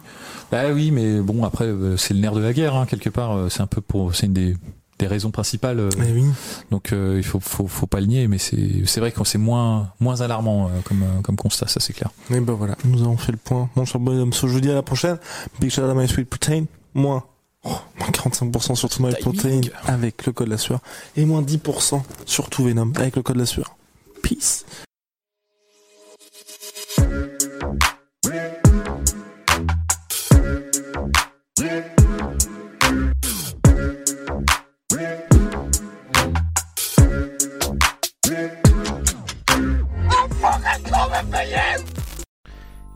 Bah 0.51 0.63
oui, 0.73 0.91
mais 0.91 1.19
bon, 1.21 1.43
après, 1.43 1.65
euh, 1.65 1.97
c'est 1.97 2.13
le 2.13 2.19
nerf 2.19 2.33
de 2.33 2.41
la 2.41 2.53
guerre, 2.53 2.75
hein, 2.75 2.85
quelque 2.85 3.09
part. 3.09 3.31
euh, 3.35 3.49
C'est 3.49 3.61
un 3.61 3.67
peu 3.67 3.81
pour, 3.81 4.13
c'est 4.15 4.27
une 4.27 4.33
des, 4.33 4.55
des 4.99 5.07
raisons 5.07 5.31
principales. 5.31 5.79
euh, 5.79 5.89
Eh 5.97 6.11
oui. 6.11 6.25
Donc, 6.69 6.93
euh, 6.93 7.15
il 7.17 7.23
faut, 7.23 7.39
faut, 7.39 7.67
faut 7.67 7.87
pas 7.87 7.99
le 8.01 8.05
nier, 8.07 8.27
mais 8.27 8.37
c'est, 8.37 8.83
c'est 8.85 8.99
vrai 8.99 9.11
que 9.11 9.23
c'est 9.23 9.37
moins, 9.39 9.89
moins 9.99 10.21
alarmant 10.21 10.67
euh, 10.67 10.69
comme, 10.83 11.03
comme 11.23 11.35
constat, 11.37 11.67
ça 11.67 11.79
c'est 11.79 11.93
clair. 11.93 12.11
Et 12.29 12.39
ben 12.39 12.53
voilà, 12.53 12.75
nous 12.85 13.01
avons 13.01 13.17
fait 13.17 13.31
le 13.31 13.37
point. 13.39 13.69
Mon 13.75 13.85
cher 13.85 13.99
bonhomme, 13.99 14.31
je 14.33 14.45
vous 14.45 14.59
dis 14.61 14.69
à 14.69 14.75
la 14.75 14.83
prochaine. 14.83 15.17
Big 15.59 15.71
shout 15.71 15.81
out 15.81 15.89
à 15.89 15.93
My 15.95 16.07
Sweet 16.07 16.29
Protein. 16.29 16.65
Moins, 16.93 17.23
oh, 17.63 17.69
moins 17.99 18.09
45% 18.09 18.75
sur 18.75 18.89
tout 18.89 19.01
My. 19.01 19.13
Protein 19.19 19.61
avec 19.87 20.25
le 20.27 20.33
code 20.33 20.49
la 20.49 20.57
sueur. 20.59 20.81
Et 21.17 21.25
moins 21.25 21.41
10% 21.41 22.01
sur 22.25 22.49
tout 22.51 22.63
Venom 22.65 22.91
avec 22.97 23.15
le 23.15 23.23
code 23.23 23.37
la 23.37 23.45
sueur. 23.47 23.75
Peace. 24.23 24.63